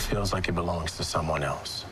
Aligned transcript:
It 0.00 0.04
feels 0.04 0.32
like 0.32 0.48
it 0.48 0.54
belongs 0.54 0.96
to 0.96 1.04
someone 1.04 1.42
else. 1.42 1.84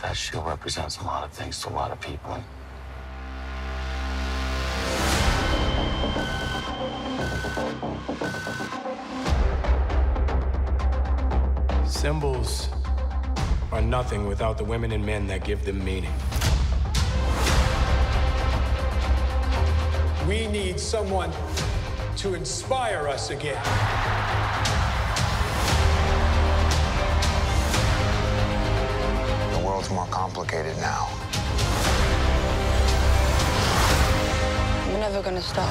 That 0.00 0.14
shield 0.16 0.46
represents 0.46 0.96
a 0.96 1.04
lot 1.04 1.24
of 1.24 1.32
things 1.32 1.60
to 1.60 1.68
a 1.68 1.74
lot 1.74 1.90
of 1.90 2.00
people. 2.00 2.42
Symbols 11.86 12.70
are 13.72 13.82
nothing 13.82 14.26
without 14.26 14.56
the 14.56 14.64
women 14.64 14.92
and 14.92 15.04
men 15.04 15.26
that 15.26 15.44
give 15.44 15.66
them 15.66 15.84
meaning. 15.84 16.14
We 20.26 20.46
need 20.46 20.80
someone 20.80 21.30
to 22.16 22.32
inspire 22.32 23.08
us 23.08 23.28
again. 23.28 23.62
The 29.52 29.58
world's 29.66 29.90
more 29.90 30.06
complicated 30.06 30.74
now. 30.78 31.08
We're 34.88 34.98
never 34.98 35.20
gonna 35.20 35.42
stop. 35.42 35.70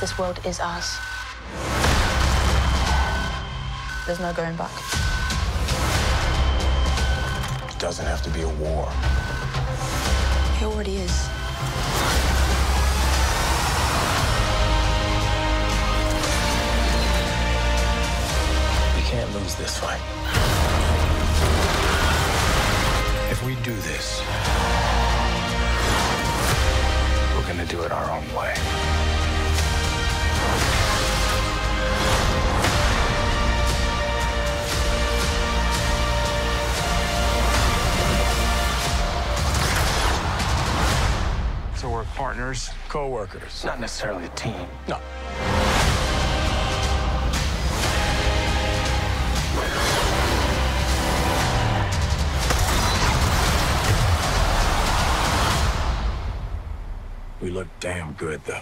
This 0.00 0.18
world 0.18 0.38
is 0.44 0.60
ours. 0.60 0.98
There's 4.06 4.20
no 4.20 4.34
going 4.34 4.56
back. 4.56 4.70
It 7.70 7.78
doesn't 7.78 8.04
have 8.04 8.20
to 8.22 8.30
be 8.30 8.42
a 8.42 8.48
war. 8.48 8.92
Already 10.62 10.96
is. 10.96 11.28
We 18.94 19.02
can't 19.08 19.32
lose 19.32 19.54
this 19.54 19.78
fight. 19.78 20.00
If 23.30 23.42
we 23.46 23.54
do 23.62 23.74
this, 23.74 24.20
we're 27.34 27.48
gonna 27.48 27.64
do 27.64 27.82
it 27.82 27.90
our 27.90 28.10
own 28.10 28.34
way. 28.34 28.99
Partners. 42.20 42.68
Co-workers, 42.90 43.64
not 43.64 43.80
necessarily 43.80 44.26
a 44.26 44.28
team. 44.30 44.68
No. 44.86 45.00
We 57.40 57.48
look 57.48 57.68
damn 57.80 58.12
good, 58.12 58.42
though. 58.44 58.60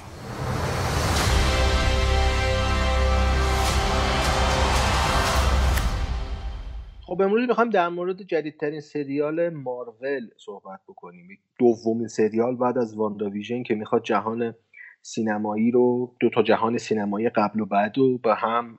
خب 7.09 7.23
امروز 7.23 7.49
می‌خوایم 7.49 7.71
در 7.71 7.89
مورد 7.89 8.23
جدیدترین 8.23 8.81
سریال 8.81 9.49
مارول 9.49 10.29
صحبت 10.37 10.81
بکنیم. 10.89 11.39
دومین 11.59 12.09
سریال 12.09 12.57
بعد 12.57 12.79
از 12.79 12.97
واندا 12.97 13.31
ویژن 13.31 13.63
که 13.63 13.75
می‌خواد 13.75 14.03
جهان 14.03 14.55
سینمایی 15.03 15.71
رو 15.71 16.17
دو 16.21 16.31
تا 16.31 16.43
جهان 16.43 16.79
سینمایی 16.79 17.29
قبل 17.29 17.61
و 17.61 17.67
بعد 17.67 17.99
رو 17.99 18.19
به 18.19 18.35
هم 18.35 18.77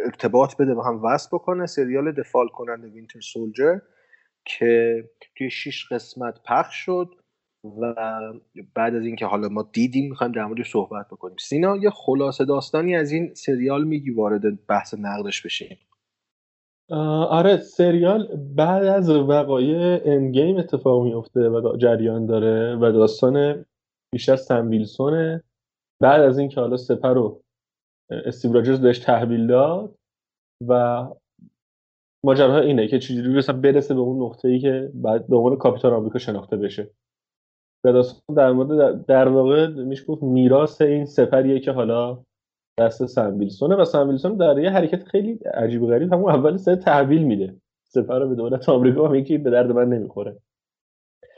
ارتباط 0.00 0.56
بده 0.56 0.74
به 0.74 0.84
هم 0.84 1.04
وصل 1.04 1.28
بکنه. 1.32 1.66
سریال 1.66 2.12
دفال 2.12 2.48
کننده 2.48 2.88
وینتر 2.88 3.20
سولجر 3.20 3.78
که 4.44 5.04
توی 5.36 5.50
شیش 5.50 5.92
قسمت 5.92 6.38
پخش 6.48 6.76
شد 6.76 7.08
و 7.64 7.94
بعد 8.74 8.94
از 8.94 9.04
اینکه 9.04 9.26
حالا 9.26 9.48
ما 9.48 9.70
دیدیم 9.72 10.10
می‌خوایم 10.10 10.32
در 10.32 10.44
موردش 10.46 10.72
صحبت 10.72 11.06
بکنیم. 11.06 11.36
سینا 11.40 11.76
یه 11.76 11.90
خلاصه 11.90 12.44
داستانی 12.44 12.96
از 12.96 13.12
این 13.12 13.34
سریال 13.34 13.84
میگی 13.84 14.10
وارد 14.10 14.66
بحث 14.66 14.94
نقدش 14.94 15.42
بشیم. 15.42 15.78
آره 16.90 17.56
سریال 17.56 18.36
بعد 18.36 18.84
از 18.84 19.10
وقایع 19.10 20.00
اندگیم 20.04 20.56
اتفاق 20.56 21.04
میفته 21.04 21.48
و 21.48 21.76
جریان 21.76 22.26
داره 22.26 22.76
و 22.76 22.92
داستان 22.92 23.64
بیشتر 24.12 24.36
سم 24.36 24.70
ویلسونه 24.70 25.44
بعد 26.02 26.20
از 26.20 26.38
اینکه 26.38 26.60
حالا 26.60 26.76
سپر 26.76 27.14
رو 27.14 27.42
استیو 28.10 28.52
راجرز 28.52 28.80
بهش 28.80 28.98
تحویل 28.98 29.46
داد 29.46 29.94
و 30.68 31.06
ماجراها 32.24 32.58
اینه 32.58 32.88
که 32.88 32.98
چجوری 32.98 33.38
مثلا 33.38 33.60
برسه 33.60 33.94
به 33.94 34.00
اون 34.00 34.22
نقطه 34.22 34.48
ای 34.48 34.58
که 34.58 34.90
بعد 34.94 35.26
به 35.26 35.36
عنوان 35.36 35.56
کاپیتان 35.56 35.92
آمریکا 35.92 36.18
شناخته 36.18 36.56
بشه. 36.56 36.90
و 37.84 37.92
داستان 37.92 38.36
در 38.36 38.52
مورد 38.52 39.06
در 39.06 39.28
واقع 39.28 39.66
میشه 39.66 40.04
گفت 40.04 40.22
میراث 40.22 40.80
این 40.80 41.04
سپریه 41.04 41.60
که 41.60 41.72
حالا 41.72 42.22
دست 42.80 43.06
سم 43.06 43.38
ویلسونه 43.38 43.76
و 43.76 43.84
سم 43.84 44.08
ویلسون 44.08 44.36
در 44.36 44.58
یه 44.58 44.70
حرکت 44.70 45.04
خیلی 45.04 45.32
عجیب 45.54 45.82
و 45.82 45.86
غریب 45.86 46.12
همون 46.12 46.32
اول 46.32 46.56
سه 46.56 46.76
تحویل 46.76 47.22
میده. 47.22 47.54
سپر 47.84 48.18
رو 48.18 48.28
به 48.28 48.34
دولت 48.34 48.68
آمریکا 48.68 49.04
و 49.04 49.08
میگه 49.08 49.38
به 49.38 49.50
درد 49.50 49.72
من 49.72 49.88
نمی‌خوره. 49.88 50.36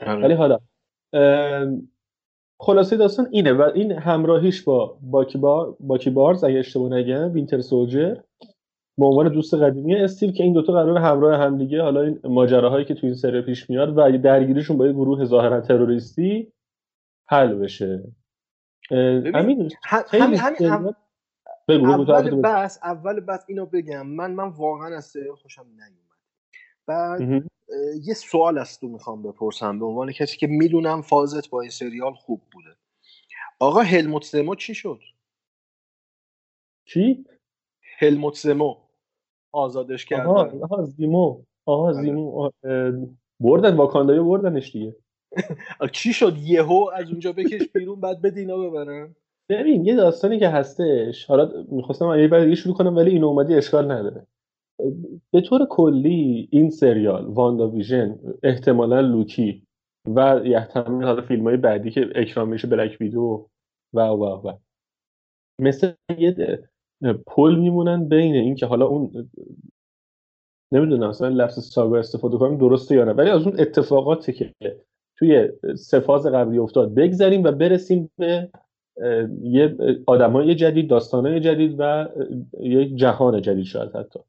ولی 0.07 0.33
حالا 0.33 0.59
خلاصه 2.59 2.97
داستان 2.97 3.27
اینه 3.31 3.53
و 3.53 3.61
این 3.73 3.91
همراهیش 3.91 4.63
با 4.63 4.97
باکی, 5.01 5.37
با... 5.37 5.77
باکی 5.79 6.09
بارز 6.09 6.43
اگه 6.43 6.59
اشتباه 6.59 6.93
نگم 6.93 7.33
وینتر 7.33 7.61
سولجر. 7.61 8.15
به 8.97 9.05
عنوان 9.05 9.29
دوست 9.29 9.53
قدیمی 9.53 9.95
استیو 9.95 10.31
که 10.31 10.43
این 10.43 10.53
دوتا 10.53 10.73
قرار 10.73 10.97
همراه 10.97 11.39
همدیگه 11.39 11.81
حالا 11.81 12.01
این 12.01 12.19
ماجراهایی 12.23 12.85
که 12.85 12.93
تو 12.93 13.07
این 13.07 13.15
سری 13.15 13.41
پیش 13.41 13.69
میاد 13.69 13.97
و 13.97 14.17
درگیریشون 14.17 14.77
با 14.77 14.87
یه 14.87 14.93
گروه 14.93 15.25
ظاهرا 15.25 15.61
تروریستی 15.61 16.51
حل 17.27 17.53
بشه. 17.53 18.03
همین 18.91 19.71
همین 20.11 20.39
هم 20.39 20.83
بگو 20.83 20.93
اول 21.69 22.41
بس. 22.41 22.79
اول 22.83 23.19
بس 23.19 23.45
اینو 23.47 23.65
بگم. 23.65 24.07
من 24.07 24.31
من 24.31 24.47
واقعا 24.49 24.97
از 24.97 25.05
سریال 25.05 25.35
خوشم 25.35 25.61
نیومد. 25.61 26.03
بعد 26.87 27.43
یه 28.03 28.13
سوال 28.13 28.57
از 28.57 28.79
تو 28.79 28.87
می‌خوام 28.87 29.23
بپرسم 29.23 29.79
به 29.79 29.85
عنوان 29.85 30.11
کسی 30.11 30.37
که 30.37 30.47
می‌دونم 30.47 31.01
فازت 31.01 31.49
با 31.49 31.61
این 31.61 31.69
سریال 31.69 32.13
خوب 32.13 32.41
بوده. 32.51 32.69
آقا 33.59 33.81
هلموت 33.81 34.23
سمو 34.23 34.55
چی 34.55 34.75
شد؟ 34.75 34.99
چی؟ 36.85 37.25
هلموت 37.99 38.35
سمو. 38.35 38.75
آزادش 39.51 40.05
کردن. 40.05 40.25
آها, 40.25 40.51
آها 40.61 40.83
زیمو. 40.83 41.43
آها 41.65 41.93
زیمو 41.93 42.51
بردن 43.39 43.75
واکاندایو 43.75 44.23
بردنش 44.23 44.71
دیگه. 44.71 44.95
چی 45.93 46.13
شد؟ 46.13 46.37
یهو 46.37 46.89
از 46.93 47.09
اونجا 47.09 47.31
بکش 47.31 47.69
بیرون 47.69 48.01
بعد 48.01 48.21
بده 48.21 48.39
اینا 48.39 48.57
ببرن. 48.57 49.15
ببین 49.49 49.85
یه 49.85 49.95
داستانی 49.95 50.39
که 50.39 50.49
هستش. 50.49 51.25
حالا 51.25 51.65
می‌خواستم 51.71 52.19
یه 52.19 52.27
بار 52.27 52.43
دیگه 52.43 52.55
شروع 52.55 52.75
کنم 52.75 52.95
ولی 52.95 53.11
این 53.11 53.23
اومدی 53.23 53.55
اشکال 53.55 53.91
نداره. 53.91 54.27
به 55.31 55.41
طور 55.41 55.65
کلی 55.69 56.49
این 56.51 56.69
سریال 56.69 57.25
واندا 57.25 57.69
ویژن 57.69 58.19
احتمالا 58.43 59.01
لوکی 59.01 59.63
و 60.15 60.41
یحتمل 60.45 61.05
حالا 61.05 61.21
فیلم 61.21 61.43
های 61.43 61.57
بعدی 61.57 61.91
که 61.91 62.09
اکرام 62.15 62.49
میشه 62.49 62.67
بلک 62.67 62.97
ویدو 63.01 63.49
و 63.93 64.01
و 64.01 64.23
و. 64.47 64.53
مثل 65.59 65.91
یه 66.17 66.59
پل 67.27 67.55
میمونن 67.55 68.07
بین 68.09 68.35
این 68.35 68.55
که 68.55 68.65
حالا 68.65 68.85
اون 68.85 69.29
نمی‌دونم 70.73 71.09
مثلا 71.09 71.27
لفظ 71.27 71.59
ساگا 71.59 71.99
استفاده 71.99 72.37
کنیم 72.37 72.57
درسته 72.57 72.95
یا 72.95 73.05
نه. 73.05 73.11
ولی 73.11 73.29
از 73.29 73.47
اون 73.47 73.59
اتفاقاتی 73.59 74.33
که 74.33 74.53
توی 75.17 75.49
سفاز 75.75 76.25
قبلی 76.25 76.57
افتاد 76.57 76.93
بگذریم 76.93 77.43
و 77.43 77.51
برسیم 77.51 78.09
به 78.17 78.49
یه 79.41 79.77
آدمای 80.07 80.55
جدید 80.55 80.89
داستانای 80.89 81.39
جدید 81.39 81.75
و 81.79 82.07
یه 82.59 82.95
جهان 82.95 83.41
جدید 83.41 83.65
شاید 83.65 83.91
حتی. 83.95 84.19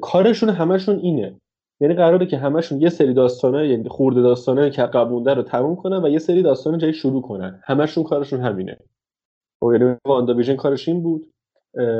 کارشون 0.00 0.48
همشون 0.48 0.98
اینه. 0.98 1.34
یعنی 1.80 1.94
قراره 1.94 2.26
که 2.26 2.38
همشون 2.38 2.80
یه 2.80 2.88
سری 2.88 3.14
داستانه 3.14 3.68
یعنی 3.68 3.88
خورده 3.88 4.22
داستانه 4.22 4.70
که 4.70 4.82
قبونده 4.82 5.34
رو 5.34 5.42
تموم 5.42 5.76
کنن 5.76 6.04
و 6.04 6.08
یه 6.08 6.18
سری 6.18 6.42
داستان 6.42 6.78
جدید 6.78 6.94
شروع 6.94 7.22
کنن. 7.22 7.60
همشون 7.64 8.04
کارشون 8.04 8.40
همینه. 8.40 8.78
و 9.62 9.72
یعنی 9.72 9.96
WandaVision 10.04 10.56
کارش 10.56 10.88
این 10.88 11.02
بود. 11.02 11.32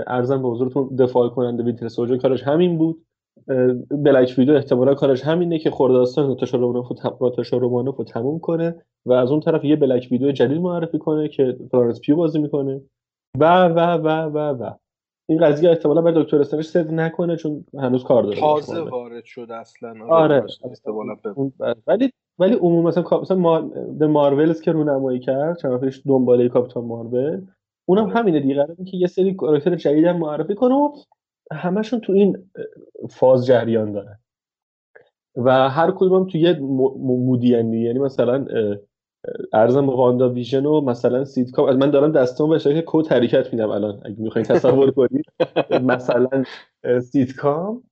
عرضم 0.06 0.42
به 0.42 0.48
حضورتون 0.48 0.96
The 0.96 1.28
Falcon 1.28 1.58
and 1.58 1.73
the 1.73 1.88
Soldier 1.88 2.16
کارش 2.16 2.42
همین 2.42 2.78
بود. 2.78 3.04
Black 3.90 4.34
Widow 4.38 4.54
احتمالا 4.54 4.94
کارش 4.94 5.22
همینه 5.22 5.58
که 5.58 5.70
خورده 5.70 5.94
داستان 5.94 6.26
ناتاشا 7.20 7.56
رومانوف 7.56 7.96
رو 7.96 8.04
تموم 8.04 8.38
کنه 8.38 8.74
و 9.06 9.12
از 9.12 9.30
اون 9.30 9.40
طرف 9.40 9.64
یه 9.64 9.76
Black 9.76 10.08
Widow 10.10 10.32
جدید 10.32 10.60
معرفی 10.60 10.98
کنه 10.98 11.28
که 11.28 11.56
فلورنس 11.70 12.00
پیو 12.00 12.16
بازی 12.16 12.38
می‌کنه. 12.38 12.80
و 13.38 13.66
و 13.66 13.78
و 13.78 14.08
و 14.08 14.38
و. 14.38 14.70
این 15.28 15.40
قضیه 15.46 15.70
احتمالا 15.70 16.02
به 16.02 16.12
دکتر 16.12 16.40
استرنج 16.40 16.64
صدق 16.64 16.90
نکنه 16.90 17.36
چون 17.36 17.64
هنوز 17.78 18.04
کار 18.04 18.22
داره. 18.22 18.40
تازه 18.40 18.80
وارد 18.80 19.24
شده 19.24 19.54
اصلا. 19.54 20.06
آره 20.08 20.44
ولی 21.86 22.12
ولی 22.38 22.54
عموما 22.54 22.88
مثلا 22.88 23.04
مثلا 23.20 23.36
ما... 23.36 23.70
مارولز 24.00 24.60
که 24.60 24.72
رونمایی 24.72 25.20
کرد 25.20 25.58
چند 25.58 25.80
پیش 25.80 26.02
دنباله 26.06 26.48
کاپیتان 26.48 26.84
مارول 26.84 27.46
اونم 27.88 28.04
آره. 28.04 28.14
همینه 28.14 28.40
دیگه. 28.40 28.54
قراره 28.54 28.84
که 28.84 28.96
یه 28.96 29.06
سری 29.06 29.34
کاراکتر 29.34 29.74
جدید 29.74 30.04
هم 30.04 30.16
معرفی 30.16 30.54
کنه 30.54 30.74
و 30.74 30.92
همشون 31.52 32.00
تو 32.00 32.12
این 32.12 32.38
فاز 33.10 33.46
جریان 33.46 33.92
داره 33.92 34.18
و 35.36 35.68
هر 35.68 35.90
کدوم 35.90 36.26
تو 36.26 36.38
یه 36.38 36.58
مودی 36.98 37.48
یعنی 37.48 37.98
مثلا 37.98 38.46
عرضم 39.52 39.88
WandaVision 39.88 40.66
و 40.66 40.80
مثلا 40.80 41.24
سیتکام. 41.24 41.76
من 41.76 41.90
دارم 41.90 42.12
دستم 42.12 42.48
به 42.48 42.58
شکل 42.58 42.82
quote 42.86 43.06
حرکت 43.06 43.52
میدم 43.52 43.70
الان. 43.70 44.00
اگه 44.04 44.16
می‌خواین 44.18 44.46
تصور 44.46 44.90
کنید 44.90 45.24
مثلا 45.92 46.44
سیتکام 47.00 47.82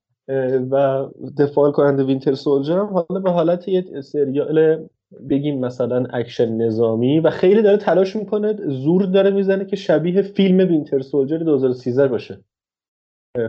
و 0.71 1.05
The 1.37 1.71
Falcon 1.71 1.87
and 1.87 1.95
the 1.95 2.03
Winter 2.03 2.33
Soldier 2.33 2.77
هم 2.77 2.85
حالا 2.85 3.21
به 3.23 3.31
حالت 3.31 3.67
یه 3.67 4.01
سریال 4.01 4.87
بگیم 5.29 5.59
مثلا 5.59 6.05
اکشن 6.13 6.51
نظامی. 6.51 7.19
و 7.19 7.29
خیلی 7.29 7.61
داره 7.61 7.77
تلاش 7.77 8.15
می‌کنه 8.15 8.53
زور 8.67 9.05
داره 9.05 9.31
می‌زنه 9.31 9.65
که 9.65 9.75
شبیه 9.75 10.21
فیلم 10.21 10.57
Winter 10.57 10.99
Soldier 11.01 11.37
2013 11.37 12.07
باشه. 12.07 12.39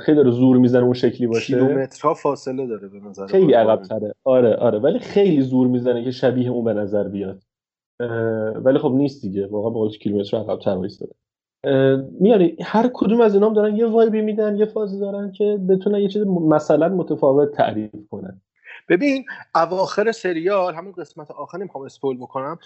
خیلی 0.01 0.17
داره 0.17 0.31
زور 0.31 0.57
می‌زنه 0.57 0.85
اون 0.85 0.93
شکلی 0.93 1.27
باشه. 1.27 1.47
کیلومترها 1.47 2.15
فاصله 2.15 2.67
داره 2.67 2.89
به 2.89 3.01
نظر 3.01 3.27
خیلی 3.27 3.53
عقب 3.53 3.83
تره 3.83 4.15
آره 4.25 4.57
آره. 4.57 4.79
ولی 4.79 4.99
خیلی 4.99 5.43
زور 5.43 5.67
می‌زنه 5.67 6.05
که 6.05 6.11
شبیه 6.11 6.51
اون 6.51 6.65
به 6.65 6.73
نظر 6.73 7.09
بیاد. 7.09 7.43
ولی 8.55 8.79
خب 8.79 8.93
نیست 8.95 9.23
دیگه. 9.23 9.47
واقعا 9.47 9.71
با 9.71 9.89
کیلومتر 9.89 10.37
عقب 10.37 10.59
تر 10.59 10.71
وایساده. 10.71 11.15
میاری 12.21 12.57
هر 12.63 12.91
کدوم 12.95 13.21
از 13.21 13.35
اینام 13.35 13.55
دارن 13.55 13.77
یه 13.77 13.87
وایبی 13.87 14.21
میدن 14.21 14.57
یه 14.57 14.67
فازی 14.67 15.01
دارن 15.01 15.33
که 15.33 15.59
بتونن 15.69 15.99
یه 15.99 16.09
چیز 16.09 16.27
مثلا 16.27 16.89
متفاوت 16.89 17.53
تعریف 17.53 17.91
کنن. 18.11 18.41
ببین 18.89 19.25
اواخر 19.55 20.13
سریال 20.13 20.75
همون 20.75 20.93
قسمت 20.93 21.31
آخر 21.31 21.59
نمی‌خوام 21.59 21.85
اسپول 21.85 22.17
بکنم 22.17 22.59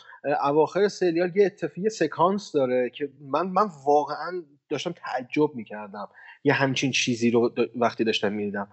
اواخر 0.45 0.89
سریال 0.89 1.37
یه 1.37 1.47
اتفاقی 1.47 1.89
سکانس 1.89 2.53
داره 2.53 2.91
که 2.91 3.09
من 3.21 3.47
من 3.47 3.67
واقعا 3.87 4.43
داشتم 4.69 4.93
تعجب 4.93 5.55
می‌کردم. 5.55 6.09
یه 6.45 6.53
همچین 6.53 6.91
چیزی 6.91 7.31
رو 7.31 7.55
وقتی 7.77 8.05
داشتم 8.05 8.33
می‌دیدم. 8.33 8.69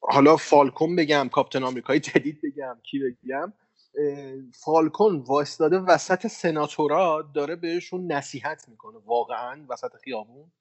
حالا 0.00 0.36
فالکون 0.36 0.96
بگم 0.96 1.28
کاپتن 1.32 1.62
آمریکایی 1.62 2.00
جدید 2.00 2.40
بگم 2.42 2.76
کی 2.82 2.98
بگم. 2.98 3.52
فالکون 4.54 5.16
وایستاده 5.16 5.78
وسط 5.78 6.26
سناتورا 6.26 7.30
داره 7.34 7.56
بهشون 7.56 8.12
نصیحت 8.12 8.68
می‌کنه. 8.68 8.98
واقعا 9.06 9.66
وسط 9.68 9.96
خیابون. 10.04 10.52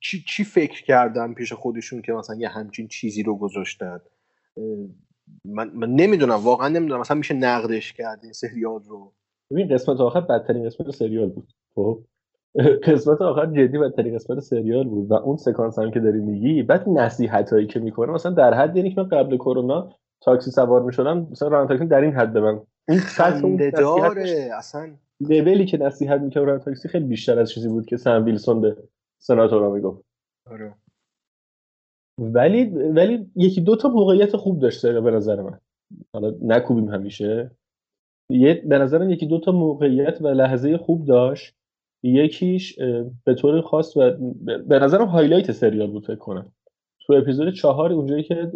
چی, 0.00 0.24
چی 0.28 0.44
فکر 0.44 0.84
کردن 0.84 1.34
پیش 1.34 1.52
خودشون 1.52 2.02
که 2.02 2.12
مثلا 2.12 2.36
یه 2.36 2.48
همچین 2.48 2.88
چیزی 2.88 3.22
رو 3.22 3.36
گذاشتن؟ 3.38 4.00
من, 5.44 5.70
من 5.70 5.90
نمی‌دونم. 5.90 6.34
واقعا 6.34 6.68
نمی‌دونم. 6.68 7.00
مثلا 7.00 7.16
میشه 7.16 7.34
نقدش 7.34 7.92
کرد 7.92 8.20
این 8.22 8.32
سریال 8.32 8.82
رو. 8.82 9.14
ببین 9.50 9.74
قسمت 9.74 10.00
آخر 10.00 10.20
بدترین 10.20 10.66
قسمت 10.66 10.90
سریال 10.90 11.28
بود. 11.28 11.52
خب. 11.74 11.98
قسمت 12.84 13.22
آخر 13.22 13.46
جدی 13.46 13.78
بدترین 13.78 14.14
قسمت 14.14 14.40
سریال 14.40 14.88
بود 14.88 15.10
و 15.10 15.14
اون 15.14 15.36
سکانس 15.36 15.78
هم 15.78 15.90
که 15.90 16.00
داری 16.00 16.20
میگی 16.20 16.62
بعد 16.62 16.88
نصیحت 16.88 17.52
هایی 17.52 17.66
که 17.66 17.80
می‌کنه 17.80 18.12
مثلا 18.12 18.32
در 18.32 18.54
حد 18.54 18.76
یعنی 18.76 18.94
که 18.94 19.00
من 19.00 19.08
قبل 19.08 19.36
کرونا 19.36 19.90
تاکسی 20.20 20.50
سوار 20.50 20.82
می‌شدم 20.82 21.28
مثلا 21.30 21.48
راننده 21.48 21.68
تاکسی 21.68 21.86
در 21.86 22.00
این 22.00 22.12
حد 22.12 22.32
به 22.32 22.40
من. 22.40 22.60
اون 22.88 22.98
خنده 22.98 23.70
داره 23.70 24.50
اصلا. 24.58 24.90
لولی 25.20 25.66
که 25.66 25.78
نصیحت 25.78 26.20
می‌کنه 26.20 26.44
راننده 26.44 26.64
تاکسی 26.64 26.88
خیلی 26.88 27.04
بیشتر 27.04 27.38
از 27.38 27.50
چیزی 27.50 27.68
بود 27.68 27.86
که 27.86 27.96
سم 27.96 28.24
ویلسون 28.24 28.60
به 28.60 28.76
سناتورا 29.18 29.70
می‌گفت. 29.70 30.04
آره. 30.50 30.74
ولی 32.18 32.64
ولی 32.70 33.30
یکی 33.36 33.60
دو 33.60 33.76
تا 33.76 33.88
موقعیت 33.88 34.36
خوب 34.36 34.60
داشته 34.60 35.00
به 35.00 35.10
نظر 35.10 35.42
من. 35.42 35.58
حالا 36.12 36.34
نکوبیم 36.42 36.88
همیشه. 36.88 37.50
یه 38.30 38.54
به 38.54 38.78
نظرم 38.78 39.10
یکی 39.10 39.26
دو 39.26 39.40
تا 39.40 39.52
موقعیت 39.52 40.22
و 40.22 40.28
لحظه 40.28 40.78
خوب 40.78 41.04
داشت. 41.06 41.54
یکیش 42.02 42.78
به 43.24 43.34
طور 43.34 43.60
خاص 43.60 43.96
و 43.96 44.10
به 44.66 44.78
نظرم 44.78 45.06
highlight 45.06 45.52
سریال 45.52 45.90
بود 45.90 46.06
فکر 46.06 46.16
کنم. 46.16 46.52
تو 47.06 47.12
اپیزود 47.12 47.54
چهار 47.54 47.92
اونجایی 47.92 48.22
که 48.22 48.52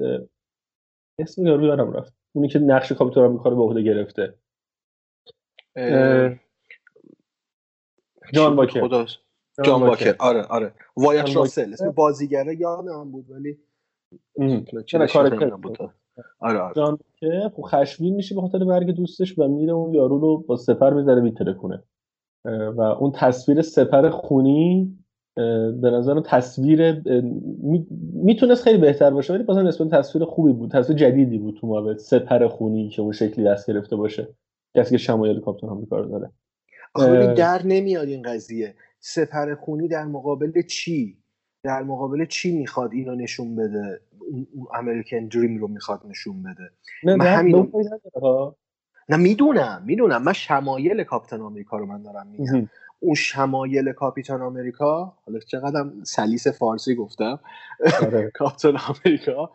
اسم 1.18 1.46
یارو 1.46 1.64
یادم 1.64 1.92
رفت. 1.92 2.14
اونی 2.32 2.48
که 2.48 2.58
نقش 2.58 2.92
کاپیتان 2.92 3.24
آمریکا 3.24 3.48
رو 3.48 3.56
به 3.56 3.62
عهده 3.62 3.82
گرفته. 3.82 4.34
جان 8.32 8.56
واکر. 8.56 9.06
جان 9.64 9.82
واکر. 9.82 10.16
آره 10.18 10.42
آره. 10.42 10.74
وایات 10.96 11.36
راسل. 11.36 11.72
اسم 11.72 11.90
بازیگره 11.90 12.56
یادم 12.60 13.10
بود 13.10 13.30
ولی 13.30 13.58
بود. 15.62 15.78
آره 16.38 16.58
آره. 16.58 16.74
جان 16.74 16.98
که 17.16 17.50
خب 17.56 17.62
خشمگین 17.62 18.14
میشه 18.14 18.34
به 18.34 18.40
خاطر 18.40 18.58
مرگ 18.58 18.90
دوستش 18.90 19.38
و 19.38 19.48
میره 19.48 19.72
اون 19.72 19.94
یارو 19.94 20.18
رو 20.18 20.38
با 20.38 20.56
سپر 20.56 20.90
می‌ذاره 20.90 21.20
میتره 21.20 21.54
کنه 21.54 21.82
و 22.44 22.80
اون 22.80 23.12
تصویر 23.14 23.62
سپر 23.62 24.08
خونی 24.08 24.98
به 25.80 25.90
نظر 25.90 26.20
تصویر 26.20 27.02
می‌تونست 28.12 28.62
خیلی 28.62 28.78
بهتر 28.78 29.10
باشه 29.10 29.32
ولی 29.32 29.42
بازم 29.42 29.66
نسبت 29.66 29.88
تصویر 29.88 30.24
خوبی 30.24 30.52
بود. 30.52 30.70
تصویر 30.70 30.98
جدیدی 30.98 31.38
بود 31.38 31.56
تو 31.60 31.66
مابد 31.66 31.96
سپر 31.96 32.48
خونی 32.48 32.88
که 32.88 33.02
اون 33.02 33.12
شکلی 33.12 33.44
دست 33.44 33.70
گرفته 33.70 33.96
باشه. 33.96 34.28
کسی 34.76 34.90
که 34.90 34.98
شمایل 34.98 35.40
کاپتان 35.40 35.70
آمریکا 35.70 35.98
رو 35.98 36.08
داره. 36.08 36.30
آخه 36.94 37.34
در 37.34 37.62
نمیاد 37.64 38.08
این 38.08 38.22
قضیه. 38.22 38.74
سپر 39.00 39.54
خونی 39.54 39.88
در 39.88 40.04
مقابل 40.04 40.62
چی؟ 40.62 41.18
در 41.64 41.82
مقابل 41.82 42.24
چی 42.24 42.58
می‌خواد 42.58 42.92
اینو 42.92 43.14
نشون 43.14 43.56
بده؟ 43.56 44.00
اون 44.54 44.66
امریکن 44.74 45.26
دریم 45.26 45.58
رو 45.58 45.68
می‌خواد 45.68 46.00
نشون 46.08 46.42
بده؟ 46.42 46.70
نه 47.04 47.16
من 47.16 47.26
همین 47.26 47.72
نه 49.08 49.16
می‌دونم 49.16 49.82
می‌دونم. 49.86 50.22
من 50.22 50.32
شمایل 50.32 51.04
کاپیتان 51.04 51.40
آمریکا 51.40 51.76
رو 51.78 51.86
من 51.86 52.02
دارم 52.02 52.26
میگم. 52.26 52.70
اون 53.00 53.14
شمایل 53.14 53.92
کاپیتان 53.92 54.42
آمریکا 54.42 55.14
حالا 55.26 55.38
چقدر 55.38 55.84
سلیس 56.04 56.48
فارسی 56.48 56.94
گفتم. 56.94 57.40
آره. 58.02 58.30
کاپیتان 58.38 58.76
آمریکا 58.76 59.50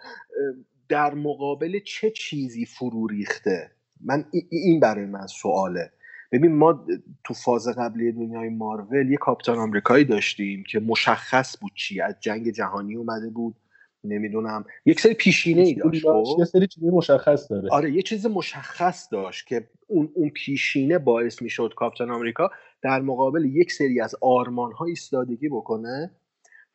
در 0.90 1.14
مقابل 1.14 1.80
چه 1.86 2.12
چیزی 2.12 2.66
فرو 2.66 3.08
ریخته؟ 3.08 3.72
من 4.02 4.26
این 4.50 4.80
برای 4.80 5.06
من 5.06 5.28
سواله. 5.28 5.92
ببین 6.32 6.56
ما 6.56 6.86
تو 7.24 7.34
فاز 7.34 7.68
قبلی 7.68 8.12
دنیای 8.12 8.50
مارول 8.50 9.12
یه 9.12 9.18
کاپیتان 9.18 9.58
آمریکایی 9.58 10.06
داشتیم 10.06 10.64
که 10.70 10.80
مشخص 10.80 11.58
بود 11.62 11.72
چی 11.76 12.02
از 12.02 12.16
جنگ 12.20 12.50
جهانی 12.52 12.96
اومده 12.96 13.30
بود. 13.30 13.56
نمی‌دونم. 14.04 14.66
یک 14.86 15.00
سری 15.00 15.14
پیشینه 15.14 15.62
ای 15.62 15.74
داشت 15.74 16.04
خب؟ 16.04 16.36
یه 16.40 16.46
سری 16.46 16.68
چیزی 16.68 16.90
مشخص 16.90 17.52
داره. 17.52 17.70
آره 17.72 17.92
یه 17.92 18.02
چیز 18.02 18.26
مشخص 18.26 19.08
داشت 19.12 19.48
که 19.48 19.68
اون 19.88 20.10
اون 20.16 20.30
پیشینه 20.30 20.98
باعث 20.98 21.42
می‌شد 21.42 21.74
کاپیتان 21.76 22.12
آمریکا 22.12 22.50
در 22.82 23.02
مقابل 23.02 23.46
یک 23.46 23.72
سری 23.72 24.02
از 24.02 24.16
آرمان 24.22 24.72
ها 24.72 24.86
ایستادگی 24.86 25.50
بکنه 25.50 26.12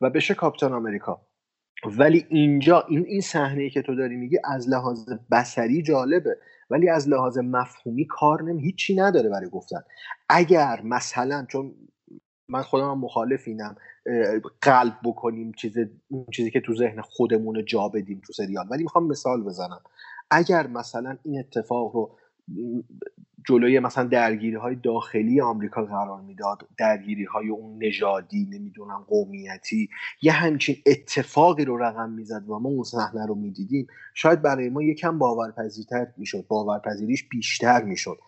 و 0.01 0.11
بشه 0.11 0.35
کاپیتان 0.35 0.73
آمریکا. 0.73 1.27
ولی 1.85 2.27
اینجا 2.29 2.85
این 2.89 3.05
این 3.07 3.21
صحنه 3.21 3.71
که 3.71 3.83
تو 3.83 3.95
داری 3.95 4.17
میگی 4.17 4.39
از 4.45 4.69
لحاظ 4.69 5.09
بسری 5.31 5.83
جالبه 5.83 6.39
ولی 6.71 6.89
از 6.89 7.09
لحاظ 7.09 7.39
مفهومی 7.39 8.07
کار 8.07 8.43
نمی 8.43 8.63
هیچی 8.63 8.97
نداره 8.97 9.29
برای 9.29 9.51
گفتن. 9.51 9.81
اگر 10.29 10.81
مثلا 10.85 11.47
چون 11.49 11.75
من 12.49 12.63
خودم 12.63 12.91
هم 12.91 12.99
مخالف 12.99 13.43
اینم 13.47 13.77
قلب 14.61 14.95
بکنیم 15.05 15.53
چیز 15.53 15.77
اون 16.09 16.27
چیزی 16.33 16.51
که 16.51 16.61
تو 16.61 16.75
ذهن 16.75 17.01
خودمون 17.01 17.65
جا 17.65 17.89
بدیم 17.89 18.23
تو 18.27 18.33
سریال. 18.33 18.67
ولی 18.71 18.83
می‌خوام 18.83 19.07
مثال 19.07 19.43
بزنم. 19.43 19.81
اگر 20.31 20.67
مثلا 20.67 21.17
این 21.25 21.39
اتفاق 21.39 21.97
رو 21.97 22.17
جلوی 23.49 23.81
مثلا 23.81 24.05
درگیری 24.05 24.57
های 24.57 24.75
داخلی 24.75 25.41
آمریکا 25.41 25.85
قرار 25.85 26.21
می‌داد 26.21 26.69
درگیری 26.79 27.25
های 27.25 27.49
اون 27.49 27.85
نژادی 27.85 28.49
نمی‌دونم 28.53 29.05
قومیتی 29.09 29.89
یه 30.23 30.33
همچین 30.33 30.77
اتفاقی 30.87 31.65
رو 31.65 31.77
رقم 31.77 32.11
می‌زد 32.11 32.49
و 32.49 32.59
ما 32.59 32.69
اون 32.69 32.83
صحنه 32.85 33.27
رو 33.27 33.35
می‌دیدیم 33.35 33.87
شاید 34.15 34.43
برای 34.43 34.69
ما 34.71 34.83
یکم 34.83 35.19
باورپذیرتر 35.19 36.07
می‌شد. 36.17 36.47
باورپذیریش 36.49 37.29
بیشتر 37.29 37.83
می‌شد. 37.83 38.19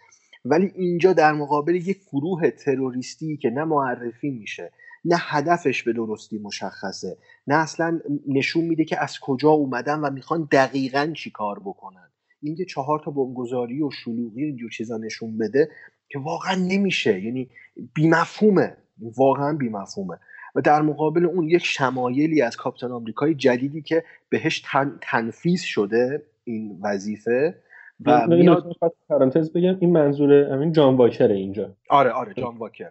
ولی 0.51 0.73
اینجا 0.75 1.13
در 1.13 1.33
مقابل 1.33 1.75
یک 1.75 2.01
گروه 2.13 2.51
تروریستی 2.51 3.37
که 3.37 3.51
نه 3.51 3.65
معرفی 3.65 4.31
میشه 4.31 4.73
نه 5.05 5.17
هدفش 5.19 5.83
به 5.83 5.93
درستی 5.93 6.39
مشخصه 6.39 7.17
نه 7.47 7.55
اصلا 7.55 8.01
نشون 8.29 8.65
میده 8.65 8.85
که 8.85 9.03
از 9.03 9.19
کجا 9.21 9.51
اومدن 9.51 10.01
و 10.01 10.11
می‌خوان 10.11 10.49
دقیقا 10.53 11.13
چی 11.17 11.31
کار 11.31 11.59
بکنن. 11.59 12.11
این 12.43 12.57
چهار 12.69 13.03
تا 13.05 13.11
بمبگذاری 13.11 13.83
و 13.83 13.91
شلوغی 13.91 14.45
اینجور 14.45 14.71
چیزا 14.71 14.97
نشون 14.97 15.39
بده 15.39 15.69
که 16.09 16.19
واقعا 16.19 16.55
نمیشه. 16.55 17.21
یعنی 17.21 17.51
بیمفهومه. 17.95 18.77
واقعا 19.17 19.53
بیمفهومه. 19.53 20.19
و 20.55 20.61
در 20.61 20.83
مقابل 20.83 21.27
اون 21.27 21.49
یک 21.49 21.65
شمایلی 21.67 22.43
از 22.43 22.57
کاپیتان 22.57 22.93
آمریکای 22.93 23.35
جدیدی 23.35 23.83
که 23.83 24.05
بهش 24.29 24.63
تن، 24.65 24.99
تنفیز 25.03 25.63
شده 25.63 26.23
این 26.45 26.81
وظیفه 26.83 27.63
و 28.05 28.27
میاد 28.27 28.77
پرانتز 29.09 29.53
بگم 29.53 29.77
این 29.81 29.93
منظور 29.93 30.33
همین 30.33 30.73
جان 30.73 30.97
واکر 30.97 31.29
اینجا. 31.29 31.77
آره 31.91 32.11
آره 32.11 32.35
جان 32.35 32.57
واکر. 32.57 32.91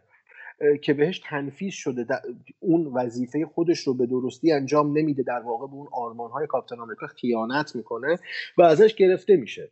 که 0.82 0.94
بهش 0.94 1.22
تنفیز 1.26 1.74
شده 1.74 2.06
اون 2.60 2.86
وظیفه 2.86 3.46
خودش 3.46 3.80
رو 3.80 3.94
به 3.94 4.06
درستی 4.06 4.52
انجام 4.52 4.98
نمیده 4.98 5.24
در 5.24 5.40
واقع 5.40 5.68
به 5.68 5.74
اون 5.74 5.88
آرمان 5.94 6.32
های 6.32 6.48
کاپیتان 6.48 6.80
آمریکا 6.80 7.08
خیانت 7.08 7.76
می‌کنه 7.76 8.20
و 8.58 8.62
ازش 8.62 8.96
گرفته 8.96 9.36
میشه. 9.36 9.70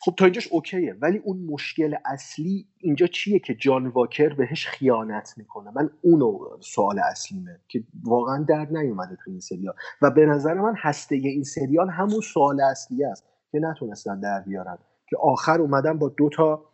خب 0.00 0.14
تا 0.18 0.24
اینجاش 0.24 0.48
اوکیه 0.52 0.96
ولی 1.00 1.18
اون 1.18 1.38
مشکل 1.38 1.94
اصلی 2.04 2.66
اینجا 2.78 3.06
چیه 3.06 3.38
که 3.38 3.54
جان 3.54 3.86
واکر 3.86 4.28
بهش 4.28 4.66
خیانت 4.66 5.34
می‌کنه؟ 5.36 5.70
من 5.76 5.90
اونو 6.02 6.38
سوال 6.60 6.98
اصلیمه 6.98 7.60
که 7.68 7.84
واقعا 8.04 8.44
در 8.48 8.66
نیومده 8.70 9.16
تو 9.24 9.30
این 9.30 9.40
سریال. 9.40 9.74
و 10.02 10.10
به 10.10 10.26
نظر 10.26 10.54
من 10.54 10.74
هسته 10.76 11.14
این 11.14 11.44
سریال 11.44 11.90
همون 11.90 12.20
سوال 12.20 12.60
اصلی 12.60 13.04
است. 13.04 13.26
که 13.52 13.58
نتونستن 13.58 14.20
در 14.20 14.40
بیارن. 14.40 14.78
که 15.10 15.16
آخر 15.20 15.60
اومدن 15.60 15.98
با 15.98 16.08
دو 16.08 16.28
تا 16.28 16.64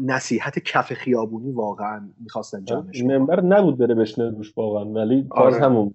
نصیحت 0.00 0.58
کف 0.58 0.92
خیابونی 0.92 1.52
واقعا 1.52 2.08
می‌خواستن 2.20 2.64
جمعش 2.64 3.02
منبر 3.02 3.40
نبود 3.40 3.78
بره 3.78 3.94
بشنه 3.94 4.30
روش 4.30 4.58
واقعا 4.58 4.84
ولی 4.84 5.22
باز 5.22 5.54
آره. 5.54 5.64
همون 5.64 5.94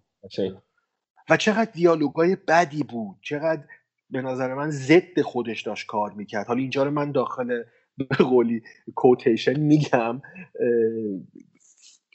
و 1.29 1.37
چقدر 1.37 1.71
دیالوگای 1.71 2.37
بدی 2.47 2.83
بود. 2.83 3.17
چقدر 3.21 3.61
به 4.09 4.21
نظر 4.21 4.53
من 4.53 4.69
ضد 4.69 5.21
خودش 5.21 5.61
داشت 5.61 5.87
کار 5.87 6.13
می‌کرد. 6.13 6.47
حالا 6.47 6.59
اینجا 6.59 6.83
رو 6.83 6.91
من 6.91 7.11
داخل 7.11 7.63
به 7.97 8.05
قولی 8.15 8.61
کوتیشن 8.95 9.59
میگم. 9.59 10.21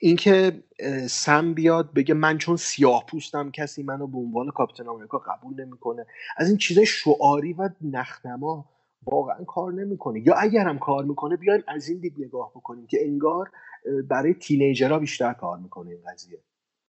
اینکه 0.00 0.62
سم 1.08 1.54
بیاد 1.54 1.92
بگه 1.94 2.14
من 2.14 2.38
چون 2.38 2.56
سیاه 2.56 3.04
پوستم 3.06 3.50
کسی 3.50 3.82
منو 3.82 4.06
به 4.06 4.18
عنوان 4.18 4.50
کاپیتان 4.50 4.88
آمریکا 4.88 5.18
قبول 5.18 5.64
نمی‌کنه. 5.64 6.06
از 6.36 6.48
این 6.48 6.58
چیزای 6.58 6.86
شعاری 6.86 7.52
و 7.52 7.70
نخنما 7.80 8.68
واقعا 9.06 9.44
کار 9.44 9.72
نمی‌کنه. 9.72 10.26
یا 10.26 10.34
اگرم 10.34 10.78
کار 10.78 11.04
می‌کنه 11.04 11.36
بیایم 11.36 11.62
از 11.68 11.88
این 11.88 11.98
دید 11.98 12.14
نگاه 12.18 12.50
بکنیم 12.50 12.86
که 12.86 12.98
انگار 13.06 13.50
برای 14.08 14.34
تینیجرها 14.34 14.98
بیشتر 14.98 15.32
کار 15.32 15.58
می‌کنه 15.58 15.90
این 15.90 16.00
قضیه. 16.12 16.38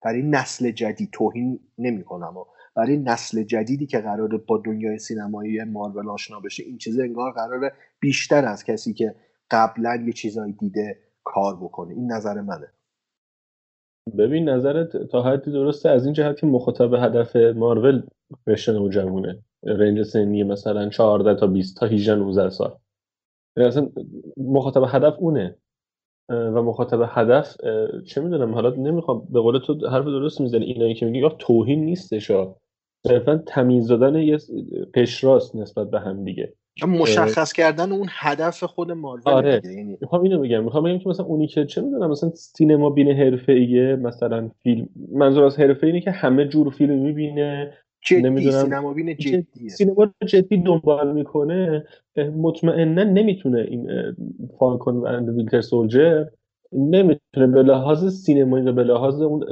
برای 0.05 0.23
نسل 0.23 0.71
جدید 0.71 1.09
توهین 1.13 1.61
نمی‌کنم 1.79 2.37
و 2.37 2.45
برای 2.77 2.97
نسل 2.97 3.43
جدیدی 3.43 3.87
که 3.87 3.99
قراره 3.99 4.39
با 4.39 4.59
دنیای 4.59 4.99
سینمایی 4.99 5.65
مارول 5.65 6.09
آشنا 6.09 6.41
بشه 6.41 6.63
این 6.63 6.79
چیز 6.79 7.01
انگار 7.01 7.33
قراره 7.33 7.73
بیشتر 8.01 8.45
از 8.45 8.65
کسی 8.65 8.93
که 8.93 9.15
قبلا 9.51 9.97
یه 10.07 10.13
چیزایی 10.13 10.53
دیده 10.53 10.99
کار 11.25 11.57
بکنه. 11.57 11.95
این 11.95 12.13
نظر 12.13 12.41
منه. 12.41 12.69
ببین 14.19 14.49
نظرت 14.49 14.97
تا 14.97 15.23
حدی 15.23 15.53
درسته 15.53 15.89
از 15.89 16.05
این 16.05 16.15
جهت 16.15 16.39
که 16.41 16.47
مخاطب 16.47 16.95
هدف 16.95 17.37
مارول 17.37 18.03
رشته 18.47 18.73
نوجوانه 18.73 19.39
رنج 19.65 20.03
سنی 20.03 20.43
مثلا 20.43 20.89
14 20.89 21.35
تا 21.35 21.47
20 21.47 21.77
تا 21.77 21.87
18 21.87 22.15
19 22.15 22.51
سال. 22.51 22.77
یعنی 23.57 23.69
اصلا 23.69 23.89
مخاطب 24.37 24.83
هدف 24.89 25.17
اونه. 25.19 25.57
و 26.29 26.63
مخاطب 26.63 27.01
هدف 27.09 27.57
چه 28.07 28.21
می‌دونم 28.21 28.55
حالا 28.55 28.71
نمی‌خوام 28.71 29.29
به 29.31 29.41
قول 29.41 29.59
تو 29.59 29.89
حرف 29.89 30.05
درست 30.05 30.41
می‌زنی. 30.41 30.65
اینایی 30.65 30.95
که 30.95 31.07
میگی 31.07 31.29
توهین 31.39 31.85
نیستش 31.85 32.31
صرفا 33.07 33.43
تمیز 33.47 33.89
دادن 33.89 34.15
یه 34.17 34.39
قشراست 34.95 35.57
نسبت 35.57 35.91
به 35.91 36.01
هم 36.01 36.25
دیگه. 36.25 36.55
مشخص 36.89 37.53
کردن 37.53 37.93
اون 37.93 38.07
هدف 38.11 38.65
خود 38.65 38.93
مارول 38.93 39.23
آره. 39.25 39.61
دیگه. 39.61 39.75
یعنی 39.75 39.99
می‌خوام 40.01 40.23
اینو 40.23 40.41
بگم. 40.41 40.65
می‌خوام 40.65 40.85
بگم 40.85 40.99
که 40.99 41.09
مثلا 41.09 41.27
اونی 41.27 41.47
که 41.47 41.65
چه 41.67 41.81
می‌دونم؟ 41.81 42.11
مثلا 42.11 42.31
سینما 42.31 42.91
بین 42.91 43.11
حرفه‌ایه 43.11 43.97
مثلا 43.97 44.51
فیلم. 44.63 44.89
منظور 45.13 45.45
از 45.45 45.61
حرفه 45.61 45.87
اینه 45.87 46.01
که 46.01 46.11
همه 46.11 46.49
جور 46.49 46.71
فیلم 46.71 46.99
می‌بینه. 46.99 47.73
جدی 48.07 48.23
نمی‌دونم. 48.23 48.63
سینما 48.65 48.93
بین 48.95 49.17
جدیه. 49.17 49.69
سینما 49.69 50.15
جدی 50.27 50.57
دنبال 50.57 51.13
می‌کنه. 51.13 51.85
مطمئنا 52.37 53.05
نمی‌تونه 53.05 53.67
این 53.71 53.89
Falcon 54.59 54.97
و 54.97 55.33
Winter 55.33 55.61
Soldier 55.61 56.25
نمی‌تونه 56.73 57.47
به 57.47 57.63
لحاظ 57.63 58.15
سینمایی 58.15 58.65
و 58.65 58.73
به 58.73 58.85
لحاظ 58.85 59.23
اون 59.23 59.45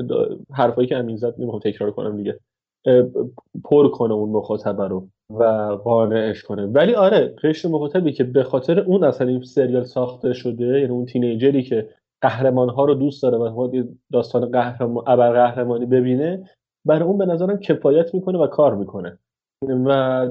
حرفایی 0.52 0.88
که 0.88 0.96
امین 0.96 1.16
زد 1.16 1.34
نمی‌خوام 1.38 1.60
تکرار 1.64 1.90
کنم 1.90 2.16
دیگه. 2.16 2.40
پر 3.64 3.88
کنه 3.88 4.14
اون 4.14 4.30
مخاطبه 4.30 4.88
رو. 4.88 5.08
و 5.30 5.44
قانعش 5.84 6.42
کنه. 6.42 6.66
ولی 6.66 6.94
آره 6.94 7.34
قشر 7.42 7.68
مخاطبی 7.68 8.12
که 8.12 8.24
به 8.24 8.42
خاطر 8.42 8.80
اون 8.80 9.04
اصلا 9.04 9.28
این 9.28 9.42
سریال 9.42 9.84
ساخته 9.84 10.32
شده 10.32 10.64
یعنی 10.64 10.92
اون 10.92 11.06
تینیجری 11.06 11.62
که 11.62 11.88
قهرمان 12.22 12.68
ها 12.68 12.84
رو 12.84 12.94
دوست 12.94 13.22
داره 13.22 13.38
و 13.38 13.84
داستان 14.12 14.50
قهرمان 14.50 15.04
ابر 15.06 15.32
قهرمانی 15.32 15.86
ببینه 15.86 16.50
برای 16.84 17.02
اون 17.02 17.18
به 17.18 17.26
نظرم 17.26 17.58
کفایت 17.58 18.14
می‌کنه 18.14 18.38
و 18.38 18.46
کار 18.46 18.74
می‌کنه. 18.74 19.18
و 19.86 20.28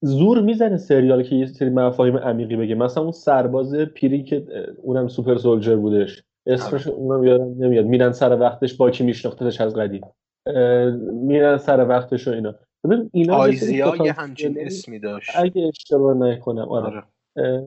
زور 0.00 0.40
می‌زنه 0.40 0.76
سریال 0.76 1.22
که 1.22 1.36
یه 1.36 1.46
سری 1.46 1.70
مفاهیم 1.70 2.16
عمیقی 2.16 2.56
بگه. 2.56 2.74
مثلا 2.74 3.02
اون 3.02 3.12
سرباز 3.12 3.74
پیری 3.74 4.22
که 4.22 4.44
اونم 4.82 5.08
سوپر 5.08 5.36
سولجر 5.36 5.76
بودش. 5.76 6.22
اسمش 6.46 6.86
آره. 6.86 6.96
اونم 6.96 7.24
یادم 7.24 7.54
نمیاد. 7.58 7.84
میرن 7.84 8.12
سر 8.12 8.40
وقتش 8.40 8.74
با 8.74 8.90
کی 8.90 9.04
میشناختش 9.04 9.60
از 9.60 9.74
قدیم. 9.74 10.02
میرن 11.12 11.56
سر 11.56 11.88
وقتش 11.88 12.28
و 12.28 12.30
اینا. 12.30 12.54
ببین 12.84 13.10
اینا 13.12 13.34
آیزیا 13.34 13.94
یه 14.04 14.12
همچین 14.12 14.56
اسمی 14.60 14.98
داشت. 14.98 15.30
اگه 15.34 15.66
اشتباه 15.66 16.16
نکنم 16.16 16.68
آره, 16.68 17.02
آره. 17.36 17.66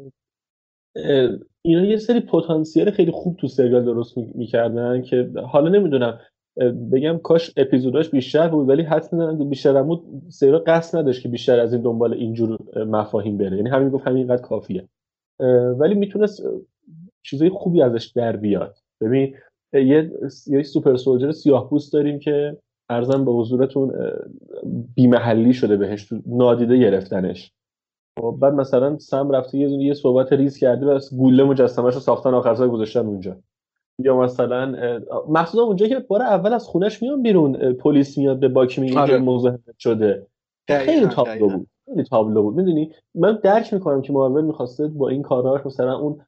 اینا 1.61 1.85
یه 1.85 1.97
سری 1.97 2.19
پتانسیل 2.19 2.91
خیلی 2.91 3.11
خوب 3.11 3.37
تو 3.37 3.47
سریال 3.47 3.85
درست 3.85 4.17
می‌کردن 4.17 5.01
که 5.01 5.31
حالا 5.45 5.69
نمی‌دونم 5.69 6.19
بگم 6.91 7.17
کاش 7.17 7.51
اپیزوداش 7.57 8.09
بیشتر 8.09 8.47
بود 8.47 8.69
ولی 8.69 8.83
حد 8.83 9.13
می‌زنم 9.13 9.37
که 9.37 9.43
بیشتر 9.43 9.83
بود. 9.83 10.03
سریال 10.29 10.63
قصد 10.67 10.97
نداشت 10.97 11.21
که 11.23 11.29
بیشتر 11.29 11.59
از 11.59 11.73
این 11.73 11.81
دنبال 11.81 12.13
اینجور 12.13 12.57
مفاهیم 12.85 13.37
بره. 13.37 13.57
یعنی 13.57 13.69
همین 13.69 13.89
گفت 13.89 14.07
همینقدر 14.07 14.41
کافیه. 14.41 14.87
ولی 15.79 15.95
می‌تونست 15.95 16.43
چیزای 17.21 17.49
خوبی 17.49 17.81
ازش 17.81 18.05
در 18.05 18.37
بیاد. 18.37 18.77
ببین 19.01 19.35
یه 19.73 20.11
یه 20.47 20.63
super 20.63 20.95
soldier 20.95 21.31
سیاه 21.31 21.69
پوست 21.69 21.93
داریم 21.93 22.19
که 22.19 22.57
عرضم 22.91 23.25
به 23.25 23.31
حضورتون 23.31 23.93
بیمحلی 24.95 25.53
شده 25.53 25.77
بهش 25.77 26.13
نادیده 26.25 26.77
گرفتنش. 26.77 27.51
خب، 28.19 28.37
بعد 28.39 28.53
مثلا 28.53 28.97
سم 28.97 29.31
رفته 29.31 29.57
یه 29.57 29.69
یه 29.69 29.93
صحبت 29.93 30.33
ریز 30.33 30.57
کرده 30.57 30.85
و 30.85 30.99
گوله 31.17 31.43
مجسمهش 31.43 31.93
رو 31.93 31.99
ساختن 31.99 32.33
آخر 32.33 32.67
گذاشتن 32.67 33.05
اونجا. 33.05 33.37
یا 33.99 34.17
مثلا 34.17 34.75
مخصوصا 35.29 35.63
اونجا 35.63 35.87
که 35.87 35.99
بار 35.99 36.21
اول 36.21 36.53
از 36.53 36.67
خونش 36.67 37.01
میان 37.01 37.21
بیرون 37.21 37.73
پلیس 37.73 38.17
میاد 38.17 38.39
به 38.39 38.47
باکی 38.47 38.81
میگه 38.81 38.99
آره. 38.99 39.17
مزاحمت 39.17 39.77
شده. 39.79 40.27
خیلی 40.69 41.07
تابلو 41.07 41.49
بود. 41.49 41.67
خیلی 41.85 42.03
تابلو 42.03 42.43
بود. 42.43 42.55
می‌دونی؟ 42.55 42.91
من 43.15 43.39
درک 43.43 43.73
می‌کنم 43.73 44.01
که 44.01 44.13
مارول 44.13 44.45
می‌خواسته 44.45 44.87
با 44.87 45.09
این 45.09 45.21
کاراش 45.21 45.65
مثلا 45.65 45.97
اون 45.97 46.21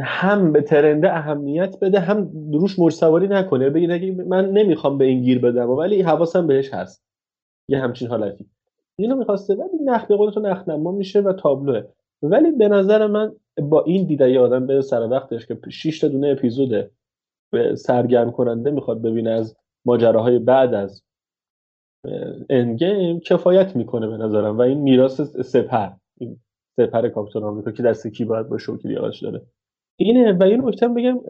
هم 0.00 0.52
به 0.52 0.62
ترنده 0.62 1.16
اهمیت 1.16 1.76
بده 1.80 2.00
هم 2.00 2.30
روش 2.52 2.78
موج 2.78 2.92
سواری 2.92 3.28
نکنه 3.28 3.70
بگه 3.70 4.12
من 4.26 4.50
نمی‌خوام 4.50 4.98
به 4.98 5.04
این 5.04 5.22
گیر 5.22 5.38
بدم 5.38 5.70
ولی 5.70 6.02
حواسم 6.02 6.46
بهش 6.46 6.74
هست. 6.74 7.04
یه 7.68 7.78
همچین 7.78 8.08
حالتی. 8.08 8.46
اینو 8.98 9.16
می‌خواسته 9.16 9.54
ولی 9.54 9.84
نخ 9.84 10.06
به 10.06 10.16
قول 10.16 10.46
نخنما 10.46 10.92
میشه 10.92 11.20
و 11.20 11.32
تابلوه. 11.32 11.82
ولی 12.22 12.52
به 12.52 12.68
نظر 12.68 13.06
من 13.06 13.32
با 13.62 13.84
این 13.84 14.06
دیده 14.06 14.30
یه 14.30 14.40
آدم 14.40 14.66
به 14.66 14.82
سر 14.82 15.08
وقتش 15.10 15.46
که 15.46 15.58
6 15.70 16.00
تا 16.00 16.08
دونه 16.08 16.28
اپیزوده 16.28 16.90
به 17.52 17.74
سرگرم 17.74 18.30
کننده 18.30 18.70
می‌خواد 18.70 19.02
ببینه 19.02 19.30
از 19.30 19.56
ماجراهای 19.84 20.38
بعد 20.38 20.74
از 20.74 21.02
اندگیم 22.50 23.20
کفایت 23.20 23.76
می‌کنه 23.76 24.06
به 24.06 24.16
نظرم. 24.16 24.58
و 24.58 24.60
این 24.60 24.78
میراث 24.78 25.20
سپر. 25.20 25.88
سپر 26.78 27.08
کاپیتان 27.08 27.44
آمریکا 27.44 27.70
که 27.70 27.82
دست 27.82 28.06
کی 28.06 28.24
باید 28.24 28.48
باشه 28.48 28.72
و 28.72 28.76
کی 28.76 28.94
داره. 29.22 29.42
اینه 29.96 30.32
و 30.32 30.42
این 30.42 30.64
نکته 30.64 30.88
بگم 30.88 31.20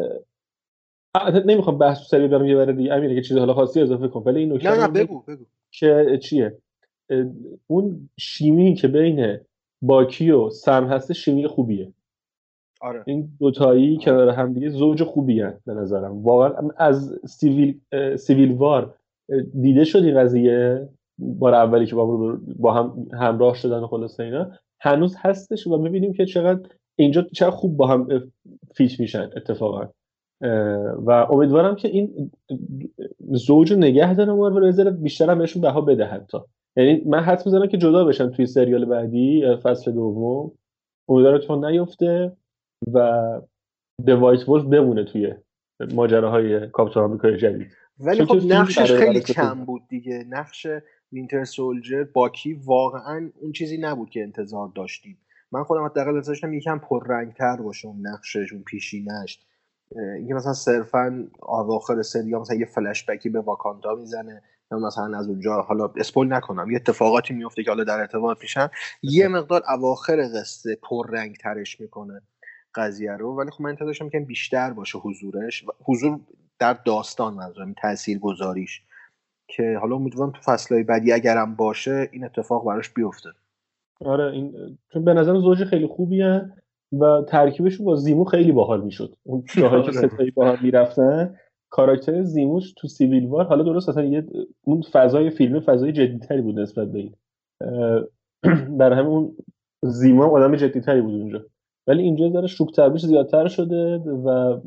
نمی‌خوام 1.47 1.79
بحث 1.79 2.09
سری 2.09 2.29
برم 2.29 2.47
یه 2.47 2.57
بره 2.57 2.73
دیگه. 2.73 2.93
امیره 2.93 3.15
که 3.15 3.23
چیز 3.23 3.37
حالا 3.37 3.55
خاصی 3.55 3.81
اضافه 3.81 4.09
کنم 4.09 4.23
ولی 4.27 4.41
این 4.41 4.53
نکته 4.53 4.71
نه 4.71 4.81
نه 4.81 4.89
بگو 4.89 5.23
بگو. 5.29 5.45
که 5.71 6.19
چیه؟ 6.23 6.59
اون 7.67 8.09
شیمی 8.19 8.75
که 8.75 8.89
بین 8.89 9.39
باکی 9.83 10.31
و 10.31 10.51
سم 10.51 10.87
هسته 10.87 11.15
شیمی 11.15 11.47
خوبیه. 11.47 11.93
آره. 12.81 13.03
این 13.07 13.29
دوتایی 13.41 13.95
آره. 13.95 14.05
کنار 14.05 14.29
هم 14.29 14.53
دیگه 14.53 14.69
زوج 14.69 15.03
خوبی 15.03 15.41
هست 15.41 15.65
به 15.65 15.75
نظرم. 15.75 16.23
واقعا 16.23 16.69
از 16.77 17.21
سیویل 17.27 17.81
سیویل 18.17 18.53
وار 18.53 18.95
دیده 19.61 19.85
شد 19.85 20.03
این 20.05 20.21
قضیه. 20.21 20.89
بار 21.19 21.55
اولی 21.55 21.87
که 21.87 21.95
با, 21.95 22.37
با 22.59 22.73
هم 22.73 23.07
همراه 23.13 23.55
شدن 23.55 23.87
خلاص 23.87 24.21
اینا. 24.21 24.51
هنوز 24.81 25.17
هستش 25.19 25.67
و 25.67 25.79
ببینیم 25.79 26.13
که 26.13 26.27
چقدر 26.27 26.69
اینجا 26.99 27.23
چقدر 27.23 27.57
خوب 27.57 27.77
با 27.77 27.87
هم 27.87 28.31
فیچ 28.75 29.01
میشن 29.01 29.31
اتفاقا. 29.37 29.89
و 31.07 31.11
امیدوارم 31.31 31.77
که 31.77 31.89
این 31.89 32.31
زوج 33.31 33.73
نگه 33.73 34.15
داره 34.15 34.33
و 34.33 34.91
بیشتر 34.91 35.31
هم 35.31 35.39
بهشون 35.39 35.63
بها 35.63 35.81
بده 35.81 36.05
حتی 36.05 36.39
یعنی 36.77 37.03
من 37.07 37.21
حد 37.21 37.43
می‌زنم 37.47 37.67
که 37.67 37.79
جدا 37.79 38.05
بشن 38.05 38.31
توی 38.31 38.47
سریال 38.47 38.85
بعدی 38.85 39.57
فصل 39.63 39.93
دوم. 39.93 40.53
امیدوارم 41.09 41.65
نیفته 41.65 42.33
و 42.95 43.41
The 44.07 44.11
White 44.11 44.49
Wolf 44.49 44.65
بمونه 44.65 45.05
توی 45.05 45.35
ماجراهای 45.95 46.69
کاپیتان 46.69 47.05
آمریکای 47.05 47.37
جدید. 47.37 47.73
ولی 48.01 48.25
خب 48.25 48.37
نقشش 48.49 48.93
خیلی 48.93 49.21
کم 49.21 49.65
بود 49.65 49.83
دیگه. 49.89 50.25
نقش 50.29 50.67
Winter 51.13 51.45
Soldier 51.45 52.05
باکی 52.05 52.53
واقعا 52.53 53.31
اون 53.41 53.53
چیزی 53.53 53.79
نبود 53.79 54.11
که 54.11 54.23
انتظار 54.23 54.73
داشتیم. 54.75 55.19
من 55.53 55.65
خودم 55.65 55.85
حداقل 55.85 56.21
داشتم 56.21 56.53
یکم 56.53 56.79
پررنگتر 56.79 57.57
باشه 57.57 57.89
اون 57.89 58.07
نقشش 58.07 58.53
اون 58.53 58.63
پیشینش 58.63 59.39
اینکه 59.97 60.35
مثلا 60.35 60.53
صرفا 60.53 61.29
اواخر 61.43 62.03
سری 62.03 62.35
مثلا 62.35 62.57
یه 62.57 62.67
فلش 62.67 63.05
بکی 63.05 63.29
به 63.29 63.41
واکاندا 63.41 63.95
می‌زنه 63.95 64.43
یا 64.73 64.79
مثلا 64.79 65.19
از 65.19 65.29
اونجا 65.29 65.63
حالا 65.63 65.93
spoil 65.97 66.33
نکنم 66.33 66.71
یه 66.71 66.77
اتفاقاتی 66.77 67.35
میفته 67.35 67.63
که 67.63 67.71
حالا 67.71 67.85
در 67.85 68.01
ارتباط 68.01 68.39
میشن 68.43 68.69
یه 69.03 69.29
مقدار 69.29 69.63
اواخر 69.69 70.17
قصه 70.35 70.79
پر 70.83 71.11
رنگ 71.11 71.37
ترش 71.37 71.81
می‌کنه 71.81 72.23
قضیه 72.75 73.13
رو. 73.13 73.37
ولی 73.37 73.51
خب 73.51 73.63
من 73.63 73.71
انتظارشم 73.71 74.09
که 74.09 74.21
بیشتر 74.21 74.71
باشه 74.73 74.99
حضورش 74.99 75.65
حضور 75.85 76.21
در 76.59 76.73
داستان 76.73 77.35
منظورم 77.35 77.75
تاثیر 77.83 78.19
گذاریش 78.19 78.83
که 79.49 79.79
حالا 79.81 79.97
امیدوارم 79.97 80.31
تو 80.31 80.41
فصلهای 80.45 80.83
بعدی 80.83 81.13
اگرم 81.13 81.55
باشه 81.57 82.09
این 82.13 82.25
اتفاق 82.25 82.67
براش 82.67 82.91
بیفته. 82.91 83.29
آره 84.05 84.33
این 84.33 84.53
چون 84.93 85.05
به 85.05 85.15
نظر 85.15 85.39
زوج 85.39 85.65
خیلی 85.65 85.87
خوبی 85.87 86.23
هن 86.23 86.53
و 86.93 87.23
ترکیبشون 87.29 87.87
با 87.87 87.97
زیمو 87.97 88.25
خیلی 88.25 88.53
باحال 88.53 88.85
می‌شد. 88.85 89.15
اون 89.23 89.45
جاهایی 89.57 89.83
که 89.83 89.99
آره. 89.99 90.09
ستایی 90.09 90.31
باحال 90.31 90.57
می‌رفتن 90.63 91.35
کاراکتر 91.71 92.23
زیموش 92.23 92.73
تو 92.73 92.89
سیویل 92.89 93.27
وار 93.27 93.45
حالا 93.45 93.63
درست 93.63 93.89
اصلا 93.89 94.05
یه 94.05 94.27
اون 94.65 94.83
فضای 94.93 95.31
فیلم 95.31 95.61
فضای 95.61 95.93
جدیتری 95.93 96.43
بود 96.43 96.59
نسبت 96.59 96.89
به 96.89 96.99
این. 96.99 97.15
اه، 97.61 98.05
برای 98.79 98.99
همین 98.99 99.11
اون 99.11 99.37
زیمو 99.83 100.23
هم 100.23 100.31
آدم 100.31 100.57
جدیتری 100.57 101.01
بود 101.01 101.15
اونجا. 101.15 101.45
ولی 101.87 102.03
اینجا 102.03 102.31
ذره 102.31 102.47
شوک 102.47 102.97
زیادتر 102.97 103.49
شده 103.49 103.97
و 103.97 104.61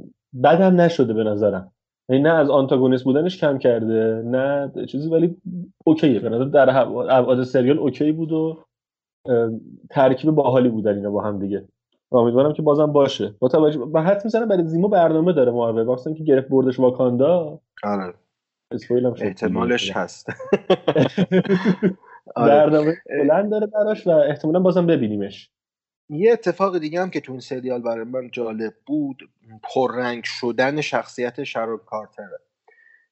بد 0.43 0.61
هم 0.61 0.81
نشده 0.81 1.13
به 1.13 1.23
نظرم. 1.23 1.71
نه 2.09 2.29
از 2.29 2.49
آنتاگونیست 2.49 3.03
بودنش 3.03 3.37
کم 3.37 3.57
کرده 3.57 4.21
نه 4.25 4.71
چیزی 4.85 5.09
ولی 5.09 5.37
اوکیه. 5.85 6.19
به 6.19 6.29
نظر 6.29 6.43
در 6.43 6.77
ابعاد 6.79 7.43
سریال 7.43 7.79
اوکی 7.79 8.11
بود 8.11 8.31
و 8.31 8.63
ترکیب 9.89 10.31
باحالی 10.31 10.69
بودن 10.69 10.95
اینا 10.95 11.11
با 11.11 11.21
هم 11.21 11.39
دیگه. 11.39 11.65
امیدوارم 12.11 12.53
که 12.53 12.61
بازم 12.61 12.91
باشه. 12.91 13.35
با 13.39 13.47
توجه 13.47 13.79
و 13.79 14.01
حد 14.01 14.21
می‌زنم 14.23 14.47
برای 14.47 14.67
زیمو 14.67 14.87
برنامه 14.87 15.33
داره 15.33 15.51
مارول 15.51 15.81
واسه 15.81 16.07
اینکه 16.07 16.23
گرفت 16.23 16.49
بردش 16.49 16.79
واکاندا. 16.79 17.59
آره. 17.83 18.13
اسپویل 18.73 19.05
هم 19.05 19.13
شد 19.13 19.23
احتمالش 19.23 19.91
هست. 19.91 20.29
آره. 22.35 22.47
برنامه 22.47 22.93
بلند 23.09 23.51
داره 23.51 23.67
براش 23.67 24.07
و 24.07 24.09
احتمالا 24.09 24.59
بازم 24.59 24.85
ببینیمش. 24.87 25.49
یه 26.11 26.33
اتفاق 26.33 26.79
دیگه 26.79 27.01
هم 27.01 27.11
که 27.11 27.21
تو 27.21 27.33
این 27.33 27.41
سریال 27.41 27.83
برای 27.83 28.05
من 28.05 28.31
جالب 28.31 28.75
بود 28.87 29.29
پررنگ 29.63 30.23
شدن 30.25 30.81
شخصیت 30.81 31.45
شارون 31.45 31.81
کارتره 31.87 32.39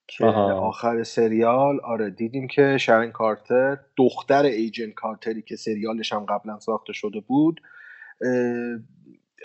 که. 0.07 0.25
آخر 0.51 1.03
سریال 1.03 1.81
آره 1.81 2.11
دیدیم 2.11 2.47
که 2.47 2.77
شارون 2.79 3.11
کارتر 3.11 3.79
دختر 3.97 4.43
ایجنت 4.43 4.95
کارتری 4.95 5.43
که 5.43 5.57
سریالش 5.57 6.13
هم 6.13 6.25
قبلا 6.25 6.59
ساخته 6.59 6.93
شده 6.93 7.19
بود 7.19 7.61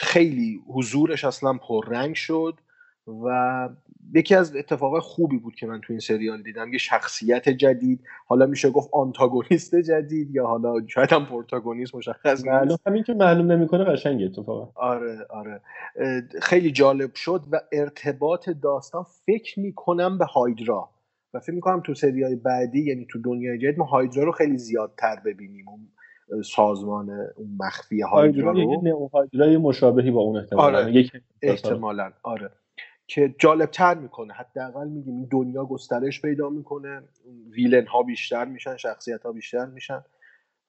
خیلی 0.00 0.62
حضورش 0.68 1.24
اصلا 1.24 1.54
پررنگ 1.54 2.14
شد 2.14 2.60
و 3.06 3.68
یکی 4.14 4.34
از 4.34 4.56
اتفاقای 4.56 5.00
خوبی 5.00 5.38
بود 5.38 5.54
که 5.54 5.66
من 5.66 5.80
تو 5.80 5.92
این 5.92 6.00
سریال 6.00 6.42
دیدم 6.42 6.72
یه 6.72 6.78
شخصیت 6.78 7.48
جدید 7.48 8.00
حالا 8.26 8.46
میشه 8.46 8.70
گفت 8.70 8.88
آنتاگونیست 8.92 9.76
جدید 9.76 10.34
یا 10.34 10.46
حالا 10.46 10.86
شاید 10.86 11.12
هم 11.12 11.26
پروتاگونیست 11.26 11.94
مشخص 11.94 12.46
نیست. 12.46 12.86
همین 12.86 13.02
که 13.02 13.14
معلوم 13.14 13.52
نمی‌کنه 13.52 13.84
قشنگه 13.84 14.26
اتفاقا. 14.26 14.72
آره 14.74 15.26
آره. 15.30 15.60
خیلی 16.42 16.70
جالب 16.70 17.14
شد 17.14 17.40
و 17.52 17.60
ارتباط 17.72 18.50
داستان 18.50 19.04
فکر 19.26 19.60
می‌کنم 19.60 20.18
به 20.18 20.24
هایدرا. 20.24 20.88
و 21.34 21.40
فکر 21.40 21.54
می‌کنم 21.54 21.80
تو 21.80 21.94
سریال 21.94 22.34
بعدی 22.34 22.84
یعنی 22.84 23.06
تو 23.10 23.18
دنیای 23.22 23.58
جدید 23.58 23.78
ما 23.78 23.84
هایدرا 23.84 24.24
رو 24.24 24.32
خیلی 24.32 24.58
زیادتر 24.58 25.16
ببینیم. 25.24 25.68
اون 25.68 25.88
سازمان 26.42 27.10
اون 27.10 27.56
مخفی 27.60 28.00
هایدرا 28.00 28.52
هایدرا 28.52 28.70
یه 28.70 28.76
رو 28.76 28.82
نئو 28.82 29.08
هایدرای 29.08 29.56
مشابهی 29.56 30.10
با 30.10 30.20
اون 30.20 30.36
احتمالاً. 30.36 30.78
آره. 30.78 30.92
یک 30.92 31.12
احتمالا. 31.42 32.12
آره. 32.22 32.50
که 33.06 33.34
جالب 33.38 33.70
تر 33.70 33.94
می‌کنه. 33.94 34.32
حداقل 34.32 34.88
میگیم 34.88 35.14
این 35.14 35.28
دنیا 35.30 35.64
گسترش 35.64 36.22
پیدا 36.22 36.48
می‌کنه. 36.48 37.02
ویلن 37.50 37.86
ها 37.86 38.02
بیشتر 38.02 38.44
میشن 38.44 38.76
شخصیت 38.76 39.22
ها 39.22 39.32
بیشتر 39.32 39.66
میشن. 39.66 40.04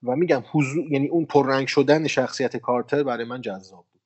و 0.03 0.15
میگم 0.15 0.43
حضور 0.51 0.91
یعنی 0.91 1.07
اون 1.07 1.25
پررنگ 1.25 1.67
شدن 1.67 2.07
شخصیت 2.07 2.57
کارتر 2.57 3.03
برای 3.03 3.25
من 3.25 3.41
جذاب 3.41 3.85
بود. 3.91 4.01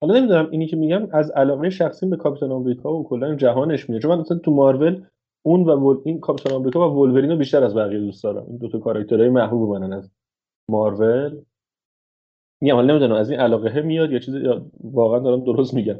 حالا 0.00 0.18
نمی‌دونم 0.18 0.50
اینی 0.50 0.66
که 0.66 0.76
میگم 0.76 1.08
از 1.12 1.30
علاقه 1.30 1.70
شخصی 1.70 2.06
به 2.06 2.16
کاپیتان 2.16 2.52
آمریکا 2.52 2.94
و 2.94 3.08
کلا 3.08 3.34
جهانش 3.34 3.90
میاد. 3.90 4.02
چون 4.02 4.10
من 4.10 4.20
مثلا 4.20 4.38
تو 4.38 4.50
مارول 4.50 5.04
اون 5.42 5.62
و 5.62 5.76
ول... 5.76 6.02
این 6.04 6.20
کاپیتان 6.20 6.52
آمریکا 6.52 6.90
و 6.90 7.02
ولورین 7.02 7.30
رو 7.30 7.36
بیشتر 7.36 7.64
از 7.64 7.74
بقیه 7.74 7.98
دوست 7.98 8.24
دارم. 8.24 8.46
این 8.46 8.56
دو 8.56 8.68
تا 8.68 8.78
کاراکترهای 8.78 9.28
محبوب 9.28 9.70
منن 9.70 9.92
از 9.92 10.10
مارول. 10.70 11.42
میگم 12.60 12.74
حالا 12.74 12.86
نمی‌دونم 12.86 13.20
از 13.20 13.30
این 13.30 13.40
علاقه 13.40 13.82
میاد 13.82 14.12
یا 14.12 14.18
چیزی 14.18 14.40
یا 14.40 14.66
واقعا 14.84 15.18
دارم 15.18 15.44
درست 15.44 15.74
میگم. 15.74 15.96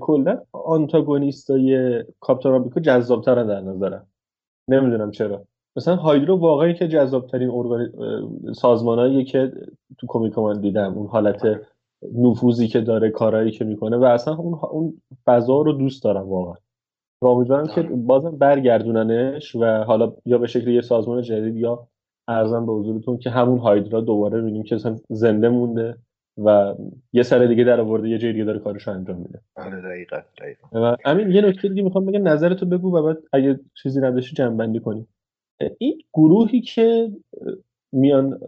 کلا 0.00 0.38
آنتاگونیستای 0.52 2.02
کاپیتان 2.20 2.54
آمریکا 2.54 2.80
جذابترن 2.80 3.46
در 3.46 3.60
نظرم. 3.60 4.06
نمی‌دونم 4.68 5.10
چرا. 5.10 5.44
مثلا 5.76 5.96
هایدرو 5.96 6.36
واقعا 6.36 6.72
که 6.72 6.88
جذابترین 6.88 7.50
ارگان 7.50 7.92
سازمانهایی 8.52 9.24
که 9.24 9.52
تو 9.98 10.06
کمیک 10.06 10.38
من 10.38 10.60
دیدم. 10.60 10.94
اون 10.94 11.06
حالت 11.06 11.60
نفوذی 12.14 12.68
که 12.68 12.80
داره 12.80 13.10
کارهایی 13.10 13.50
که 13.50 13.64
می‌کنه 13.64 13.96
و 13.96 14.04
اصلا 14.04 14.34
اون 14.34 14.58
اون 14.70 15.02
فضا 15.24 15.60
رو 15.62 15.72
دوست 15.72 16.04
دارم 16.04 16.28
واقعا. 16.28 16.54
و 17.22 17.26
امیدوارم 17.26 17.66
که 17.66 17.82
بازم 17.82 18.36
برگردوننش 18.36 19.56
و 19.56 19.84
حالا 19.84 20.12
یا 20.24 20.38
به 20.38 20.46
شکل 20.46 20.68
یه 20.68 20.80
سازمان 20.80 21.22
جدید 21.22 21.56
یا 21.56 21.88
ارزم 22.28 22.66
به 22.66 22.72
حضورتون 22.72 23.18
که 23.18 23.30
همون 23.30 23.58
هایدرا 23.58 24.00
دوباره 24.00 24.40
ببینیم 24.40 24.62
که 24.62 24.74
مثلا 24.74 24.96
زنده 25.10 25.48
مونده 25.48 25.96
و 26.44 26.74
یه 27.12 27.22
سر 27.22 27.46
دیگه 27.46 27.64
در 27.64 27.80
آورده 27.80 28.08
یه 28.08 28.18
جای 28.18 28.32
دیگه 28.32 28.44
داره 28.44 28.58
کارش 28.58 28.88
انجام 28.88 29.16
میده. 29.16 29.40
آره 29.56 29.80
دقیقا 29.80 30.16
دقیقا. 30.38 30.96
همین 31.04 31.30
یه 31.30 31.42
نکته 31.42 31.68
دیگه 31.68 31.82
می‌خوام 31.82 32.06
بگم 32.06 32.28
نظرتو 32.28 32.66
بگو 32.66 32.96
و 32.96 33.02
بعد 33.02 33.18
اگه 33.32 33.60
چیزی 33.82 34.00
نداشتی 34.00 34.36
جمع 34.36 34.56
بندی 34.56 34.80
کنیم 34.80 35.08
این 35.78 35.98
گروهی 36.14 36.60
که 36.60 37.10
میان 37.92 38.40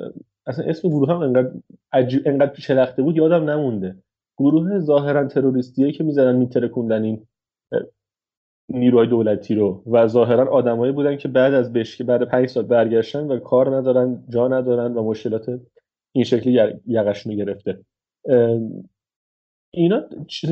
اصلا 0.46 0.64
اسم 0.64 0.88
گروه 0.88 1.10
هم 1.10 1.20
انقدر 1.20 1.50
عجیب 1.92 2.22
انقدر 2.26 2.52
پیچلخته 2.52 3.02
بود 3.02 3.16
یادم 3.16 3.50
نمونده. 3.50 3.96
گروه 4.38 4.78
ظاهرا 4.78 5.28
تروریستیه 5.28 5.92
که 5.92 6.04
می‌زدن 6.04 6.36
میترکوندن 6.36 7.02
این 7.02 7.26
نیروهای 8.68 9.06
دولتی 9.06 9.54
رو. 9.54 9.82
و 9.86 10.06
ظاهرا 10.06 10.50
آدمایی 10.52 10.92
بودن 10.92 11.16
که 11.16 11.28
بعد 11.28 11.54
از 11.54 11.72
بشکه 11.72 12.04
بعد 12.04 12.22
پنج 12.28 12.48
سال 12.48 12.62
برگشتن 12.64 13.26
و 13.26 13.38
کار 13.38 13.76
ندارن 13.76 14.24
جا 14.28 14.48
ندارن 14.48 14.94
و 14.94 15.02
مشکلات 15.04 15.60
این 16.12 16.24
شکلی 16.24 16.52
یر- 16.52 16.80
یقشونو 16.86 17.36
گرفته. 17.36 17.84
اینا 19.74 20.02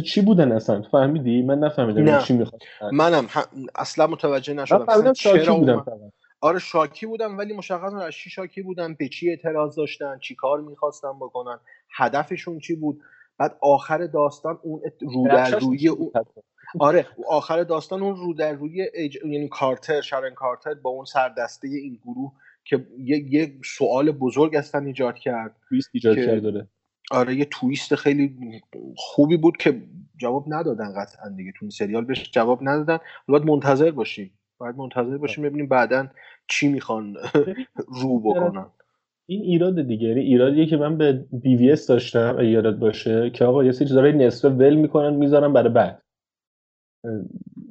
چی 0.05 0.21
بودن 0.21 0.53
اصلا؟ 0.53 0.83
فهمیدی؟ 0.83 1.43
من 1.43 1.59
نفهمیدم 1.59 2.03
نه. 2.03 2.23
چی 2.23 2.35
می‌خواد. 2.37 2.63
منم 2.93 3.27
هم- 3.29 3.45
اصلا 3.75 4.07
متوجه 4.07 4.53
نشدم. 4.55 5.13
چرا 5.13 5.57
بودم 5.59 5.73
اومد- 5.73 6.13
آره 6.41 6.59
شاکی 6.59 7.07
بودم 7.07 7.39
ولی 7.39 7.53
مشخص 7.55 7.93
نبود 7.93 8.03
از 8.03 8.13
چی 8.13 8.31
شاکی 8.31 8.63
بودن 8.63 8.95
به 8.95 9.09
چی 9.09 9.31
اعتراض 9.31 9.77
داشتن؟ 9.77 10.19
چی 10.19 10.35
کار 10.35 10.61
می‌خواستن 10.61 11.13
بکنن؟ 11.21 11.59
هدفشون 11.97 12.59
چی 12.59 12.75
بود؟ 12.77 13.01
بعد 13.39 13.57
آخر 13.61 14.07
داستان 14.07 14.59
اون 14.63 14.81
ات- 14.85 15.03
رو 15.03 15.29
در 15.29 15.59
روی 15.59 15.89
اون؟ 15.89 16.11
آره 16.79 17.07
آخر 17.29 17.63
داستان 17.63 18.03
اون 18.03 18.17
رو 18.17 18.35
در 18.35 18.53
روی 18.53 18.83
ایج... 18.95 19.19
یعنی 19.25 19.49
کارتر 19.49 20.01
شارن 20.01 20.35
کارتر 20.35 20.75
با 20.75 20.91
اون 20.91 21.05
سردسته 21.05 21.69
این 21.69 21.99
گروه 22.05 22.33
که 22.65 22.87
یه, 22.99 23.19
یه 23.19 23.53
سوال 23.65 24.11
بزرگ 24.11 24.57
اصلا 24.57 24.81
ایجاد 24.81 25.19
کرد 25.19 25.57
تویست 25.69 25.91
ایجاد 25.93 26.17
کرد 26.17 26.43
داره 26.43 26.69
آره 27.11 27.35
یه 27.35 27.45
تویست 27.45 27.95
خیلی 27.95 28.37
خوبی 28.97 29.37
بود 29.37 29.57
که 29.57 29.83
جواب 30.17 30.45
ندادن 30.49 30.93
قطعا 31.01 31.29
دیگه 31.29 31.53
تو 31.53 31.59
این 31.61 31.71
سریال 31.71 32.05
بهش 32.05 32.31
جواب 32.33 32.59
ندادن. 32.63 32.99
باید 33.29 33.45
منتظر 33.45 33.91
باشیم 33.91 34.31
باید 34.59 34.77
منتظر 34.77 35.19
باشیم 35.19 35.45
ببینیم 35.45 35.69
بعدا 35.69 36.09
چی 36.49 36.69
می‌خوان 36.69 37.17
رو 38.03 38.21
بکنن. 38.21 38.67
این 39.27 39.43
ایراد 39.43 39.83
دیگه 39.83 40.09
یعنی 40.09 40.21
ایرادیه 40.21 40.67
که 40.67 40.77
من 40.77 40.99
به 40.99 41.27
بی 41.33 41.57
وی 41.57 41.73
اس 41.73 41.87
داشتم 41.87 42.41
یادت 42.41 42.79
باشه 42.79 43.31
که 43.31 43.45
آقا 43.45 43.65
یه 43.65 43.73
سری 43.73 43.89
چیزا 43.89 44.01
نصفه 44.01 44.49
ول 44.49 44.75
می‌کنن 44.75 45.15
می‌ذارن 45.17 45.53
برای 45.53 45.69
بعد. 45.69 46.03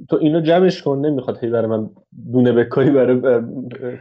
تو 0.10 0.16
اینو 0.22 0.42
جمعش 0.42 0.82
کن 0.84 0.98
نمی‌خواد 1.06 1.44
هی 1.44 1.50
برای 1.50 1.68
من 1.68 1.90
دونه 2.34 2.52
بکاری 2.52 2.92
برای 2.92 3.42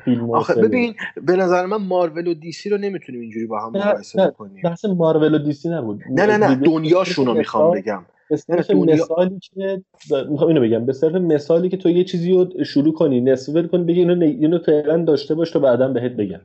فیلم 0.04 0.30
آخه. 0.30 0.54
ببین 0.54 0.94
به 1.22 1.36
نظر 1.36 1.66
من 1.66 1.76
مارول 1.76 2.26
و 2.26 2.34
دی 2.34 2.52
سی 2.52 2.68
رو 2.68 2.78
نمی‌تونیم 2.78 3.20
اینجوری 3.20 3.46
با 3.46 3.60
هم 3.60 3.72
مقایسه 3.76 4.20
نه، 4.20 4.28
بکنیم. 4.30 4.62
بحث 4.64 4.84
مارول 4.84 5.34
و 5.34 5.38
دیسی 5.38 5.68
نبود. 5.68 6.00
نه 6.10 6.26
نه 6.26 6.36
نه 6.36 6.56
دنیاشون 6.56 7.26
رو 7.26 7.34
می‌خوام 7.34 7.74
بگم. 7.74 8.04
به 8.30 8.36
صرف 8.36 8.70
نه، 8.70 8.76
دنیا- 8.76 8.94
مثالی 8.94 9.38
که 9.40 9.82
می‌خوام 10.30 10.48
اینو 10.48 10.60
بگم. 10.60 10.86
به 10.86 10.92
صرف 10.92 11.14
مثالی 11.14 11.68
که 11.68 11.76
تو 11.76 11.88
یه 11.88 12.04
چیزی 12.04 12.32
رو 12.32 12.64
شروع 12.64 12.94
کنی 12.94 13.20
نصف 13.20 13.66
کنی 13.66 13.84
بگی 13.84 14.00
اینو 14.00 14.24
اینو 14.24 14.58
فعلا 14.58 15.04
داشته 15.04 15.34
باش 15.34 15.50
تا 15.50 15.58
بعدا 15.58 15.88
بهت 15.88 16.12
بگم. 16.12 16.40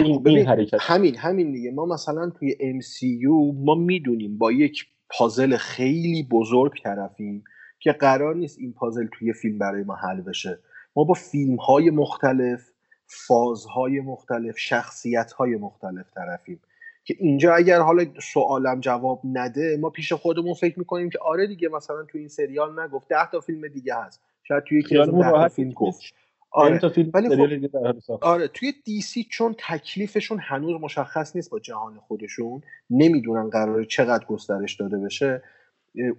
این 0.00 0.06
این 0.12 0.22
ببین 0.22 0.46
حرکت. 0.46 0.78
همین 0.80 1.16
همین 1.16 1.52
دیگه. 1.52 1.70
ما 1.70 1.86
مثلا 1.86 2.30
توی 2.30 2.52
MCU 2.52 3.54
ما 3.64 3.74
می‌دونیم 3.74 4.38
با 4.38 4.52
یک 4.52 4.84
پازل 5.18 5.56
خیلی 5.56 6.28
بزرگ 6.30 6.72
طرفیم. 6.84 7.44
که 7.84 7.92
قرار 7.92 8.34
نیست 8.34 8.58
این 8.58 8.72
پازل 8.72 9.06
توی 9.12 9.32
فیلم 9.32 9.58
برای 9.58 9.82
ما 9.82 9.94
حل 9.94 10.20
بشه 10.20 10.58
ما 10.96 11.04
با 11.04 11.14
فیلم 11.14 11.56
های 11.56 11.90
مختلف 11.90 12.70
فازهای 13.06 14.00
مختلف 14.00 14.58
شخصیت 14.58 15.32
های 15.32 15.56
مختلف 15.56 16.06
طرفیم 16.14 16.60
که 17.04 17.16
اینجا 17.18 17.54
اگر 17.54 17.80
حالا 17.80 18.06
سوالم 18.22 18.80
جواب 18.80 19.20
نده 19.24 19.76
ما 19.80 19.90
پیش 19.90 20.12
خودمون 20.12 20.54
فکر 20.54 20.78
می‌کنیم 20.78 21.10
که 21.10 21.18
آره 21.18 21.46
دیگه 21.46 21.68
مثلا 21.68 22.04
تو 22.04 22.18
این 22.18 22.28
سریال 22.28 22.80
نگفت 22.80 23.08
ده 23.08 23.30
تا 23.30 23.40
فیلم 23.40 23.68
دیگه 23.68 23.94
هست 23.94 24.20
شاید 24.42 24.64
توی 24.64 24.78
یکی 24.78 24.98
از 24.98 25.10
ده 25.10 25.48
فیلم. 25.48 25.70
گفت 25.70 26.02
آره. 26.50 26.70
آره 26.70 26.78
تا 26.78 26.88
فیلم 26.88 27.10
ولی 27.14 27.28
خب-. 27.28 28.18
آره 28.20 28.48
توی 28.48 28.72
دی 28.84 29.00
سی 29.00 29.26
چون 29.30 29.54
تکلیفشون 29.58 30.38
هنوز 30.42 30.80
مشخص 30.80 31.36
نیست 31.36 31.50
با 31.50 31.58
جهان 31.58 31.98
خودشون 31.98 32.62
نمی‌دونن 32.90 33.50
قراره 33.50 33.84
چقدر 33.84 34.24
گسترش 34.24 34.74
داده 34.74 34.98
بشه 34.98 35.42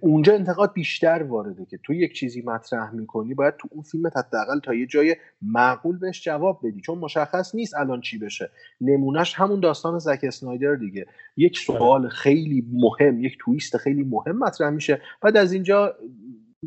اونجا 0.00 0.34
انتقاد 0.34 0.72
بیشتر 0.72 1.22
وارده 1.22 1.64
که 1.64 1.78
تو 1.82 1.94
یک 1.94 2.14
چیزی 2.14 2.42
مطرح 2.42 2.94
می‌کنی 2.94 3.34
باید 3.34 3.54
تو 3.56 3.68
اون 3.70 3.82
فیلمت 3.82 4.16
حداقل 4.16 4.60
تا 4.60 4.74
یه 4.74 4.86
جای 4.86 5.16
معقول 5.42 5.98
بهش 5.98 6.24
جواب 6.24 6.60
بدی. 6.64 6.80
چون 6.80 6.98
مشخص 6.98 7.54
نیست 7.54 7.74
الان 7.74 8.00
چی 8.00 8.18
بشه. 8.18 8.50
نمونهش 8.80 9.34
همون 9.34 9.60
داستان 9.60 9.98
زک 9.98 10.20
اسنایدر 10.22 10.74
دیگه. 10.74 11.06
یک 11.36 11.58
سوال 11.58 12.08
خیلی 12.08 12.66
مهم 12.72 13.24
یک 13.24 13.36
تویست 13.40 13.76
خیلی 13.76 14.02
مهم 14.02 14.38
مطرح 14.38 14.70
میشه. 14.70 15.00
بعد 15.22 15.36
از 15.36 15.52
اینجا 15.52 15.94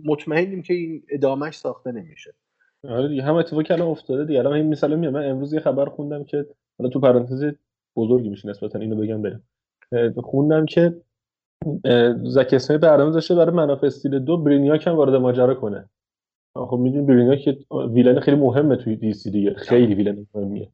مطمئنیم 0.06 0.62
که 0.62 0.74
این 0.74 1.04
ادامهش 1.10 1.58
ساخته 1.58 1.92
نمیشه. 1.92 2.34
آره 2.84 3.08
دیگه 3.08 3.24
هم 3.24 3.36
اتفاقی 3.36 3.74
الان 3.74 3.88
افتاده 3.88 4.26
دیگه. 4.26 4.40
الان 4.40 4.54
این 4.54 4.70
مثلا 4.70 4.96
میاد 4.96 5.14
من 5.14 5.26
امروز 5.26 5.54
یه 5.54 5.60
خبر 5.60 5.86
خوندم 5.86 6.24
که 6.24 6.48
حالا 6.78 6.90
تو 6.90 7.00
پرانتز 7.00 7.54
بزرگی 7.96 8.30
میشه 8.30 8.50
نسبتا 8.50 8.80
اینو 8.80 8.96
بگم 8.96 9.22
بریم. 9.22 9.44
خوندم 10.22 10.66
که 10.66 11.02
اه، 11.86 12.14
زک 12.24 12.50
اسنایدر 12.54 12.90
برنامه 12.90 13.12
داشته 13.12 13.36
برای 13.36 13.56
منافع 13.56 13.88
استیل 13.88 14.20
دو 14.20 14.38
برینیاک 14.38 14.88
هم 14.88 14.96
وارد 14.96 15.16
ماجرا 15.16 15.54
کنه. 15.54 15.90
خب 16.56 16.78
می‌دونی 16.78 17.06
برینیاک 17.06 17.40
که 17.40 17.58
ویلن 17.90 18.20
خیلی 18.20 18.38
مهمه 18.38 18.76
توی 18.76 18.96
دی 18.96 19.14
سی 19.14 19.32
دیگه. 19.32 19.54
خیلی 19.54 19.96
ویلن 19.96 20.28
مهمیه. 20.36 20.70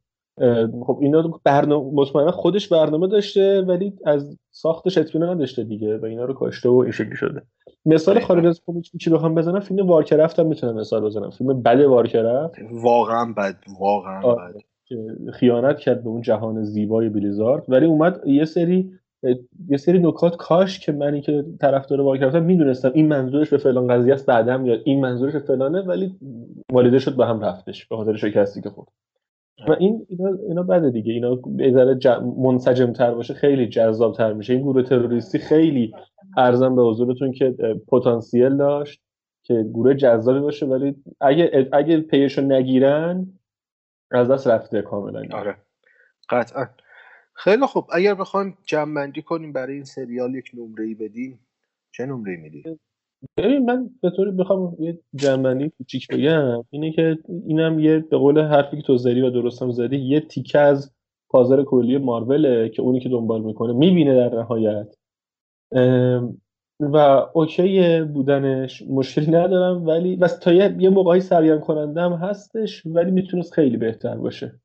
خب 0.85 0.97
اینا 1.01 1.39
برنامه 1.43 1.91
مطمئنا 1.93 2.31
خودش 2.31 2.67
برنامه 2.67 3.07
داشته 3.07 3.61
ولی 3.61 3.93
از 4.05 4.37
ساختش 4.51 4.97
اطمینان 4.97 5.29
نداشته 5.29 5.63
دیگه 5.63 5.97
و 5.97 6.05
اینا 6.05 6.25
رو 6.25 6.33
کاشته 6.33 6.69
و 6.69 6.73
این 6.73 6.91
شکلی 6.91 7.15
شده. 7.15 7.41
مثال. 7.85 8.19
خارج 8.19 8.45
از 8.45 8.61
کمیک 8.65 8.91
چی 8.99 9.09
بخوام 9.09 9.35
بزنم؟ 9.35 9.59
فیلم 9.59 9.87
وارکرافت 9.87 10.39
هم 10.39 10.47
می‌تونم 10.47 10.75
مثال 10.75 11.05
بزنم. 11.05 11.29
فیلم 11.29 11.61
بد 11.61 11.81
وارکرافت 11.81 12.55
واقعا 12.71 13.33
بد 13.37 13.55
واقعا. 13.79 14.35
بد. 14.35 14.55
خیانت 15.33 15.79
کرد 15.79 16.03
به 16.03 16.09
اون 16.09 16.21
جهان 16.21 16.63
زیبای 16.63 17.09
بلیزارد. 17.09 17.65
ولی 17.67 17.85
اومد 17.85 18.27
یه 18.27 18.45
سری 18.45 18.91
یه 19.69 19.77
سری 19.77 19.99
نکات 19.99 20.35
کاش 20.35 20.79
که 20.79 20.91
منی 20.91 21.21
که 21.21 21.45
طرفدار 21.61 22.01
وارکرافتم 22.01 22.43
می‌دونستم 22.43 22.91
این 22.93 23.07
منظورش 23.07 23.49
به 23.49 23.57
فلان 23.57 23.87
قضیه 23.87 24.13
است 24.13 24.25
بعدم 24.25 24.61
میاد 24.61 24.81
این 24.85 24.99
منظورش 24.99 25.33
به 25.33 25.39
فلانه 25.39 25.81
ولی 25.81 26.15
والیده 26.71 26.99
شد 26.99 27.15
به 27.15 27.25
هم 27.25 27.39
رفتش 27.41 27.85
به 27.85 27.95
خاطر 27.95 28.15
شکستی 28.15 28.61
که 28.61 28.69
خورد. 28.69 28.87
و 29.67 29.71
این 29.79 30.05
اینا 30.09 30.29
اینا 30.47 30.63
بده 30.63 30.89
دیگه. 30.89 31.13
اینا 31.13 31.35
به 31.35 31.71
ذره. 31.71 32.19
منسجم 32.19 32.93
تر 32.93 33.13
باشه 33.13 33.33
خیلی 33.33 33.67
جذاب 33.67 34.15
تر 34.15 34.33
میشه. 34.33 34.53
این 34.53 34.61
گروه 34.61 34.83
تروریستی 34.83 35.39
خیلی 35.39 35.93
ارزم 36.37 36.75
به 36.75 36.83
حضورتون 36.83 37.31
که 37.31 37.55
پتانسیل 37.87 38.57
داشت 38.57 39.01
که 39.43 39.65
گروه 39.73 39.93
جذابی 39.93 40.39
باشه 40.39 40.65
ولی 40.65 40.95
اگه 41.21 41.69
اگه 41.71 42.01
پیشو 42.01 42.41
نگیرن 42.41 43.27
از 44.11 44.31
دست 44.31 44.47
رفته 44.47 44.81
کاملا. 44.81 45.21
آره. 45.31 45.55
قطعا. 46.29 46.65
خیلی 47.35 47.65
خوب. 47.65 47.85
اگر 47.93 48.13
بخوایم 48.13 48.57
جمع 48.65 49.11
کنیم 49.11 49.53
برای 49.53 49.73
این 49.73 49.83
سریال 49.83 50.35
یک 50.35 50.51
نمره 50.53 50.85
ای 50.85 50.93
بدیم 50.93 51.39
چه 51.91 52.05
نمره 52.05 52.31
ای 52.31 52.37
میدی؟ 52.37 52.63
ببین 53.37 53.65
من 53.65 53.89
به 54.01 54.09
طوری 54.09 54.31
بخوام 54.31 54.75
یه 54.79 54.99
جنبندی 55.15 55.69
کوچیک 55.69 56.07
بگم 56.07 56.63
اینه 56.69 56.91
که 56.91 57.17
اینم 57.47 57.79
یه 57.79 57.99
به 57.99 58.17
قول 58.17 58.41
حرفی 58.41 58.77
که 58.77 58.83
تو 58.83 58.97
زدی 58.97 59.21
و 59.21 59.29
درستم 59.29 59.71
زدی 59.71 59.97
یه 59.97 60.19
تیکه 60.19 60.59
از 60.59 60.91
پازر 61.29 61.63
کلی 61.63 61.97
ماروله 61.97 62.69
که 62.69 62.81
اونی 62.81 62.99
که 62.99 63.09
دنبال 63.09 63.41
می‌کنه 63.41 63.73
می‌بینه 63.73 64.15
در 64.15 64.35
نهایت. 64.35 64.95
و 66.79 67.25
اوکی 67.33 68.01
بودنش 68.01 68.83
مشکلی 68.89 69.31
ندارم 69.31 69.87
ولی 69.87 70.15
و 70.15 70.27
تا 70.27 70.53
یه, 70.53 70.89
موقعی 70.89 71.21
سرگرم 71.21 71.61
کننده 71.61 72.01
هم 72.01 72.13
هستش 72.13 72.85
ولی 72.85 73.11
می‌تونست 73.11 73.53
خیلی 73.53 73.77
بهتر 73.77 74.15
باشه. 74.15 74.59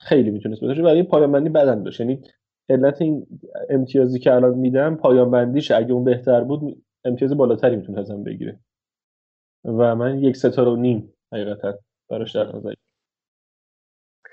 خیلی 0.00 0.30
می‌تونست 0.30 0.60
باشه 0.60 0.82
برای 0.82 1.02
پایان 1.02 1.32
بندی 1.32 1.48
بدن 1.48 1.82
داشت. 1.82 2.00
یعنی 2.00 2.22
علت 2.68 3.02
این 3.02 3.26
امتیازی 3.70 4.18
که 4.18 4.32
الان 4.32 4.54
میدم 4.58 4.96
پایان 4.96 5.30
بندیش 5.30 5.70
اگه 5.70 5.92
اون 5.92 6.04
بهتر 6.04 6.44
بود 6.44 6.84
امتیاز 7.04 7.36
بالاتری 7.36 7.76
می‌تونه 7.76 7.98
ازم 8.00 8.24
بگیره. 8.24 8.60
و 9.64 9.96
من 9.96 10.18
یک 10.18 10.36
ستاره 10.36 10.70
و 10.70 10.76
نیم 10.76 11.12
حقیقتا 11.32 11.78
براش 12.08 12.36
در 12.36 12.56
نظر 12.56 12.74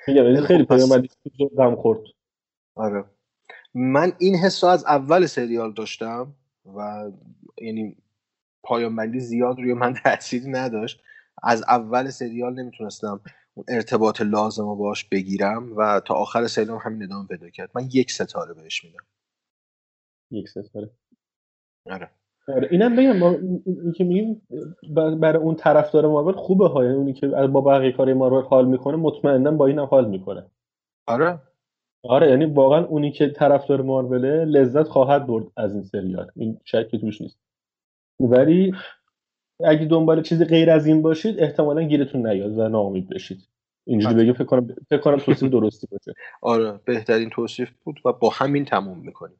میگم 0.07 0.23
یعنی 0.23 0.41
خیلی 0.41 0.63
پایان 0.63 0.89
بندی 0.89 1.09
غم 1.57 1.75
خورد. 1.75 1.99
آره. 2.75 3.05
من 3.73 4.11
این 4.19 4.35
حس 4.35 4.63
از 4.63 4.85
اول 4.85 5.25
سریال 5.25 5.73
داشتم 5.73 6.33
و 6.77 7.11
یعنی 7.61 7.95
پایان 8.63 8.95
بندی 8.95 9.19
زیاد 9.19 9.59
روی 9.59 9.73
من 9.73 9.93
تأثیری 10.03 10.49
نداشت. 10.49 11.01
از 11.43 11.63
اول 11.67 12.09
سریال 12.09 12.53
نمی‌تونستم 12.53 13.21
ارتباط 13.67 14.21
لازم 14.21 14.63
رو 14.63 14.75
باش 14.75 15.05
بگیرم 15.05 15.77
و 15.77 16.01
تا 16.05 16.13
آخر 16.13 16.47
سریال 16.47 16.79
همین 16.81 17.03
ادامه 17.03 17.27
پیدا 17.27 17.49
کرد. 17.49 17.71
من 17.75 17.89
یک 17.93 18.11
ستاره 18.11 18.53
بهش 18.53 18.83
میدم. 18.83 19.05
یک 20.31 20.49
ستاره. 20.49 20.89
آره. 21.85 22.09
آره 22.47 22.67
اینم 22.71 22.95
بگم 22.95 23.19
با 23.19 23.29
این 23.31 23.93
که 23.97 24.03
میگیم 24.03 24.47
برای 25.19 25.41
اون 25.43 25.55
طرفدار 25.55 26.07
مارول 26.07 26.33
خوبه 26.33 26.67
ها 26.67 26.83
یعنی 26.83 26.95
اونی 26.95 27.13
که 27.13 27.27
با 27.27 27.61
بقیه 27.61 27.91
کار 27.91 28.13
مارول 28.13 28.43
حال 28.43 28.67
می‌کنه 28.67 28.97
مطمئنا 28.97 29.51
با 29.51 29.67
این 29.67 29.79
هم 29.79 29.85
حال 29.85 30.09
می‌کنه. 30.09 30.45
آره. 31.07 31.39
آره 32.03 32.29
یعنی 32.29 32.45
واقعا 32.45 32.85
اونی 32.85 33.11
که 33.11 33.29
طرفدار 33.29 33.81
ماروله 33.81 34.45
لذت 34.45 34.87
خواهد 34.87 35.27
برد 35.27 35.45
از 35.57 35.73
این 35.73 35.83
سریال. 35.83 36.31
این 36.35 36.59
شکی 36.65 36.99
توش 36.99 37.21
نیست. 37.21 37.39
ولی 38.19 38.73
اگه 39.65 39.85
دنبال 39.85 40.21
چیزی 40.21 40.45
غیر 40.45 40.69
از 40.69 40.85
این 40.85 41.01
باشید 41.01 41.39
احتمالا 41.39 41.83
گیرتون 41.83 42.27
نیاد 42.27 42.57
و 42.57 42.69
ناامید 42.69 43.09
بشید. 43.09 43.47
اینجوری. 43.87 44.15
بگم 44.15 44.33
فکر 44.33 44.43
کنم 44.43 44.67
فکر 44.89 45.01
کنم 45.01 45.17
توصیف 45.17 45.51
درستی 45.51 45.87
باشه. 45.91 46.13
آره 46.41 46.79
بهترین 46.85 47.29
توصیف 47.29 47.69
بود 47.83 47.99
و 48.05 48.13
با 48.13 48.29
همین 48.29 48.65
تموم 48.65 48.99
می‌کنیم. 48.99 49.37